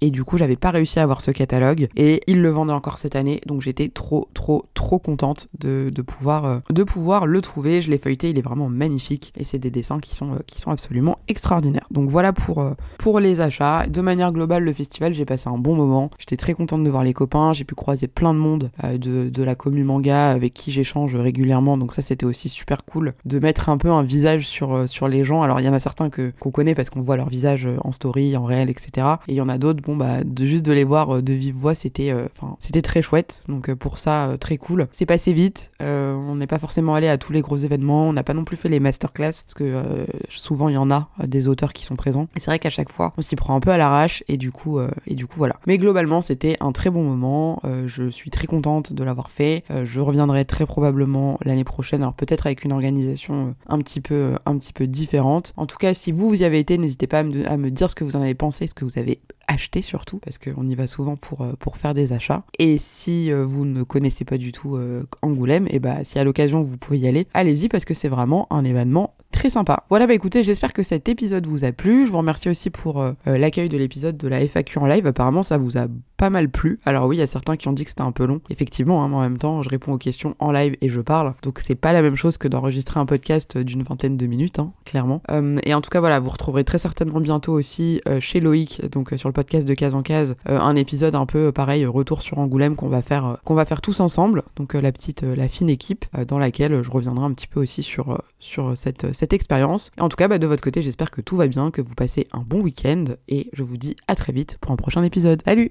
et 0.00 0.10
du 0.10 0.24
coup, 0.24 0.38
j'avais 0.38 0.56
pas 0.56 0.70
réussi 0.70 0.98
à 0.98 1.02
avoir 1.02 1.20
ce 1.20 1.30
catalogue 1.30 1.88
et 1.96 2.22
il 2.26 2.42
le 2.42 2.50
vendait 2.50 2.72
encore 2.72 2.98
cette 2.98 3.16
année, 3.16 3.40
donc 3.46 3.62
j'étais 3.62 3.88
trop, 3.88 4.28
trop, 4.34 4.66
trop 4.74 4.98
contente 4.98 5.48
de, 5.58 5.90
pouvoir, 6.02 6.44
euh, 6.44 6.58
de 6.70 6.82
pouvoir 6.82 7.26
le 7.26 7.40
trouver. 7.40 7.82
Je 7.82 7.90
l'ai 7.90 7.98
feuilleté, 7.98 8.30
il 8.30 8.38
est 8.38 8.42
vraiment 8.42 8.68
magnifique 8.68 9.32
et 9.36 9.44
c'est 9.44 9.58
des 9.58 9.70
dessins 9.70 10.00
qui 10.00 10.14
sont, 10.14 10.32
euh, 10.32 10.38
qui 10.46 10.60
sont 10.60 10.70
absolument 10.70 11.18
extraordinaires. 11.28 11.86
Donc 11.90 12.08
voilà 12.08 12.32
pour, 12.32 12.64
pour 12.98 13.20
les 13.20 13.40
achats. 13.40 13.86
De 13.86 14.00
manière 14.00 14.32
globale, 14.32 14.64
le 14.64 14.72
festival, 14.72 15.14
j'ai 15.14 15.24
passé 15.24 15.48
un 15.48 15.58
bon 15.58 15.74
moment. 15.74 16.10
J'étais 16.18 16.36
très 16.36 16.54
contente 16.54 16.82
de 16.84 16.90
voir 16.90 17.04
les 17.04 17.14
copains. 17.14 17.52
J'ai 17.52 17.64
pu 17.64 17.74
croiser 17.74 18.08
plein 18.08 18.34
de 18.34 18.38
monde 18.38 18.70
de, 18.82 19.42
la 19.42 19.54
commu 19.54 19.84
manga 19.84 20.30
avec 20.30 20.54
qui 20.54 20.72
j'échange 20.72 21.14
régulièrement. 21.14 21.76
Donc 21.78 21.94
ça, 21.94 22.02
c'était 22.02 22.26
aussi 22.26 22.48
super 22.48 22.84
cool 22.84 23.14
de 23.24 23.38
mettre 23.38 23.68
un 23.68 23.78
peu 23.78 23.90
un 23.90 24.02
visage 24.02 24.46
sur, 24.46 24.88
sur 24.88 25.08
les 25.08 25.24
gens. 25.24 25.42
Alors 25.42 25.60
il 25.60 25.66
y 25.66 25.68
en 25.68 25.74
a 25.74 25.78
certains 25.78 26.10
que 26.10 26.32
qu'on 26.40 26.50
connaît 26.50 26.74
parce 26.74 26.90
qu'on 26.90 27.00
voit 27.00 27.16
leur 27.16 27.28
visage 27.28 27.68
en 27.84 27.92
story, 27.92 28.36
en 28.36 28.44
réel, 28.44 28.70
etc. 28.70 29.06
Et 29.28 29.35
il 29.36 29.40
y 29.40 29.42
en 29.42 29.50
a 29.50 29.58
d'autres, 29.58 29.82
bon 29.82 29.96
bah 29.96 30.24
de 30.24 30.46
juste 30.46 30.64
de 30.64 30.72
les 30.72 30.84
voir 30.84 31.16
euh, 31.16 31.22
de 31.22 31.34
vive 31.34 31.54
voix, 31.54 31.74
c'était 31.74 32.10
euh, 32.10 32.26
enfin 32.34 32.56
c'était 32.58 32.80
très 32.80 33.02
chouette. 33.02 33.42
Donc 33.48 33.68
euh, 33.68 33.76
pour 33.76 33.98
ça, 33.98 34.36
très 34.40 34.56
cool. 34.56 34.88
C'est 34.92 35.04
passé 35.04 35.34
vite. 35.34 35.70
on 35.80 36.36
n'est 36.36 36.46
pas 36.46 36.58
forcément 36.58 36.94
allé 36.94 37.06
à 37.06 37.18
tous 37.18 37.32
les 37.32 37.42
gros 37.42 37.56
événements. 37.56 38.08
On 38.08 38.14
n'a 38.14 38.22
pas 38.22 38.32
non 38.32 38.44
plus 38.44 38.56
fait 38.56 38.70
les 38.70 38.80
masterclass 38.80 39.26
parce 39.26 39.54
que 39.54 40.06
souvent 40.30 40.68
il 40.68 40.74
y 40.74 40.78
en 40.78 40.90
a 40.90 41.08
des 41.26 41.48
auteurs 41.48 41.72
qui 41.74 41.84
sont 41.84 41.96
présents. 41.96 42.28
Et 42.34 42.40
c'est 42.40 42.50
vrai 42.50 42.58
qu'à 42.58 42.70
chaque 42.70 42.90
fois, 42.90 43.12
on 43.18 43.22
s'y 43.22 43.36
prend 43.36 43.54
un 43.54 43.60
peu 43.60 43.70
à 43.70 43.76
l'arrache 43.76 44.24
et 44.28 44.38
du 44.38 44.50
coup 44.52 44.80
et 45.06 45.14
du 45.14 45.26
coup 45.26 45.36
voilà. 45.36 45.56
Mais 45.66 45.76
globalement, 45.76 46.22
c'était 46.22 46.56
un 46.60 46.72
très 46.72 46.88
bon 46.88 47.02
moment. 47.02 47.60
je 47.86 48.08
suis 48.08 48.30
très 48.30 48.46
contente 48.46 48.94
de 48.94 49.04
l'avoir 49.04 49.30
fait. 49.30 49.64
je 49.84 50.00
reviendrai 50.00 50.44
très 50.46 50.64
probablement 50.64 51.38
l'année 51.44 51.64
prochaine. 51.64 52.02
Alors 52.02 52.14
peut-être 52.14 52.46
avec 52.46 52.64
une 52.64 52.72
organisation 52.72 53.54
un 53.68 53.78
petit 53.78 54.00
peu 54.00 54.34
un 54.46 54.56
petit 54.56 54.72
peu 54.72 54.86
différente. 54.86 55.52
En 55.56 55.66
tout 55.66 55.76
cas, 55.76 55.92
si 55.92 56.12
vous 56.12 56.28
vous 56.28 56.40
y 56.40 56.44
avez 56.44 56.58
été, 56.58 56.78
n'hésitez 56.78 57.06
pas 57.06 57.20
à 57.20 57.22
me, 57.22 57.48
à 57.48 57.56
me 57.56 57.70
dire 57.70 57.90
ce 57.90 57.94
que 57.94 58.04
vous 58.04 58.16
en 58.16 58.22
avez 58.22 58.34
pensé, 58.34 58.66
ce 58.66 58.74
que 58.74 58.84
vous 58.84 58.98
avez 58.98 59.20
acheter 59.48 59.82
surtout, 59.82 60.18
parce 60.18 60.38
qu'on 60.38 60.66
y 60.66 60.74
va 60.74 60.86
souvent 60.86 61.16
pour, 61.16 61.42
euh, 61.42 61.52
pour 61.58 61.76
faire 61.76 61.94
des 61.94 62.12
achats. 62.12 62.44
Et 62.58 62.78
si 62.78 63.30
euh, 63.30 63.44
vous 63.44 63.64
ne 63.64 63.82
connaissez 63.82 64.24
pas 64.24 64.38
du 64.38 64.52
tout 64.52 64.78
Angoulême, 65.22 65.66
et 65.70 65.78
bah 65.78 66.04
si 66.04 66.18
à 66.18 66.24
l'occasion 66.24 66.62
vous 66.62 66.76
pouvez 66.76 66.98
y 66.98 67.08
aller, 67.08 67.26
allez-y 67.34 67.68
parce 67.68 67.84
que 67.84 67.94
c'est 67.94 68.08
vraiment 68.08 68.46
un 68.52 68.64
événement 68.64 69.14
très 69.30 69.50
sympa. 69.50 69.84
Voilà, 69.88 70.06
bah 70.06 70.14
écoutez, 70.14 70.42
j'espère 70.42 70.72
que 70.72 70.82
cet 70.82 71.08
épisode 71.08 71.46
vous 71.46 71.64
a 71.64 71.72
plu. 71.72 72.06
Je 72.06 72.10
vous 72.10 72.18
remercie 72.18 72.48
aussi 72.48 72.70
pour 72.70 73.04
l'accueil 73.26 73.68
de 73.68 73.76
l'épisode 73.76 74.16
de 74.16 74.28
la 74.28 74.40
FAQ 74.46 74.78
en 74.78 74.86
live. 74.86 75.06
Apparemment, 75.06 75.42
ça 75.42 75.58
vous 75.58 75.78
a 75.78 75.86
pas 76.16 76.30
mal 76.30 76.48
plu. 76.48 76.80
Alors 76.84 77.06
oui, 77.06 77.16
il 77.16 77.18
y 77.20 77.22
a 77.22 77.26
certains 77.26 77.56
qui 77.56 77.68
ont 77.68 77.72
dit 77.72 77.84
que 77.84 77.90
c'était 77.90 78.02
un 78.02 78.12
peu 78.12 78.24
long. 78.24 78.40
Effectivement, 78.50 79.02
hein, 79.02 79.08
mais 79.08 79.16
en 79.16 79.20
même 79.20 79.38
temps, 79.38 79.62
je 79.62 79.68
réponds 79.68 79.92
aux 79.92 79.98
questions 79.98 80.34
en 80.38 80.52
live 80.52 80.76
et 80.80 80.88
je 80.88 81.00
parle. 81.00 81.34
Donc 81.42 81.60
c'est 81.60 81.74
pas 81.74 81.92
la 81.92 82.02
même 82.02 82.16
chose 82.16 82.38
que 82.38 82.48
d'enregistrer 82.48 83.00
un 83.00 83.06
podcast 83.06 83.58
d'une 83.58 83.82
vingtaine 83.82 84.16
de 84.16 84.26
minutes, 84.26 84.58
hein, 84.58 84.72
clairement. 84.84 85.22
et 85.64 85.74
en 85.74 85.80
tout 85.80 85.90
cas, 85.90 86.00
voilà, 86.00 86.20
vous 86.20 86.30
retrouverez 86.30 86.64
très 86.64 86.78
certainement 86.78 87.20
bientôt 87.20 87.52
aussi 87.52 88.00
chez 88.20 88.40
Loïc, 88.40 88.82
donc 88.90 89.12
sur 89.16 89.28
le 89.28 89.32
podcast 89.32 89.66
de 89.66 89.74
case 89.74 89.94
en 89.94 90.02
case, 90.02 90.36
un 90.46 90.76
épisode 90.76 91.14
un 91.14 91.26
peu 91.26 91.52
pareil, 91.52 91.84
retour 91.86 92.22
sur 92.22 92.38
Angoulême 92.38 92.76
qu'on 92.76 92.88
va 92.88 93.02
faire, 93.02 93.38
qu'on 93.44 93.56
tous 93.82 94.00
ensemble. 94.00 94.42
Donc 94.56 94.74
la 94.74 94.92
petite, 94.92 95.22
la 95.22 95.48
fine 95.48 95.68
équipe 95.68 96.04
dans 96.26 96.38
laquelle 96.38 96.82
je 96.82 96.90
reviendrai 96.90 97.24
un 97.24 97.32
petit 97.32 97.48
peu 97.48 97.60
aussi 97.60 97.82
sur, 97.82 98.22
sur 98.38 98.76
cette, 98.76 99.12
cette 99.12 99.32
expérience. 99.32 99.90
Et 99.98 100.00
en 100.00 100.08
tout 100.08 100.16
cas, 100.16 100.28
bah, 100.28 100.38
de 100.38 100.46
votre 100.46 100.62
côté, 100.62 100.82
j'espère 100.82 101.10
que 101.10 101.20
tout 101.20 101.36
va 101.36 101.48
bien, 101.48 101.70
que 101.70 101.82
vous 101.82 101.94
passez 101.94 102.26
un 102.32 102.40
bon 102.40 102.60
week-end 102.60 103.04
et 103.28 103.50
je 103.52 103.62
vous 103.62 103.76
dis 103.76 103.96
à 104.08 104.14
très 104.14 104.32
vite 104.32 104.58
pour 104.60 104.72
un 104.72 104.76
prochain 104.76 105.02
épisode. 105.02 105.42
Salut 105.44 105.70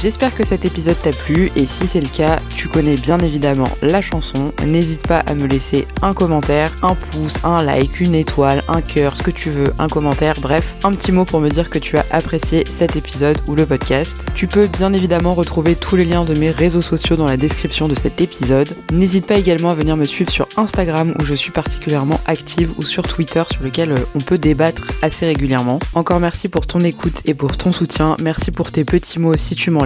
J'espère 0.00 0.34
que 0.34 0.44
cet 0.44 0.66
épisode 0.66 1.00
t'a 1.02 1.10
plu 1.10 1.50
et 1.56 1.64
si 1.66 1.86
c'est 1.86 2.02
le 2.02 2.08
cas, 2.08 2.38
tu 2.54 2.68
connais 2.68 2.96
bien 2.96 3.18
évidemment 3.18 3.68
la 3.80 4.02
chanson. 4.02 4.52
N'hésite 4.66 5.06
pas 5.06 5.20
à 5.20 5.34
me 5.34 5.46
laisser 5.46 5.86
un 6.02 6.12
commentaire, 6.12 6.70
un 6.82 6.94
pouce, 6.94 7.34
un 7.44 7.62
like, 7.62 7.98
une 8.00 8.14
étoile, 8.14 8.62
un 8.68 8.82
cœur, 8.82 9.16
ce 9.16 9.22
que 9.22 9.30
tu 9.30 9.48
veux, 9.50 9.72
un 9.78 9.88
commentaire, 9.88 10.34
bref, 10.40 10.76
un 10.84 10.92
petit 10.92 11.12
mot 11.12 11.24
pour 11.24 11.40
me 11.40 11.48
dire 11.48 11.70
que 11.70 11.78
tu 11.78 11.96
as 11.96 12.04
apprécié 12.10 12.64
cet 12.68 12.94
épisode 12.94 13.38
ou 13.46 13.54
le 13.54 13.64
podcast. 13.64 14.26
Tu 14.34 14.46
peux 14.46 14.66
bien 14.66 14.92
évidemment 14.92 15.34
retrouver 15.34 15.74
tous 15.74 15.96
les 15.96 16.04
liens 16.04 16.24
de 16.24 16.34
mes 16.34 16.50
réseaux 16.50 16.82
sociaux 16.82 17.16
dans 17.16 17.26
la 17.26 17.38
description 17.38 17.88
de 17.88 17.94
cet 17.94 18.20
épisode. 18.20 18.68
N'hésite 18.92 19.26
pas 19.26 19.36
également 19.36 19.70
à 19.70 19.74
venir 19.74 19.96
me 19.96 20.04
suivre 20.04 20.30
sur 20.30 20.46
Instagram 20.58 21.14
où 21.18 21.24
je 21.24 21.34
suis 21.34 21.52
particulièrement 21.52 22.20
active 22.26 22.70
ou 22.76 22.82
sur 22.82 23.02
Twitter 23.02 23.42
sur 23.50 23.62
lequel 23.62 23.92
euh, 23.92 23.98
on 24.14 24.20
peut 24.20 24.38
débattre 24.38 24.82
assez 25.00 25.24
régulièrement. 25.24 25.78
Encore 25.94 26.20
merci 26.20 26.48
pour 26.48 26.66
ton 26.66 26.80
écoute 26.80 27.22
et 27.24 27.32
pour 27.32 27.56
ton 27.56 27.72
soutien. 27.72 28.16
Merci 28.22 28.50
pour 28.50 28.70
tes 28.72 28.84
petits 28.84 29.18
mots 29.18 29.36
si 29.38 29.54
tu 29.54 29.70
m'en 29.70 29.85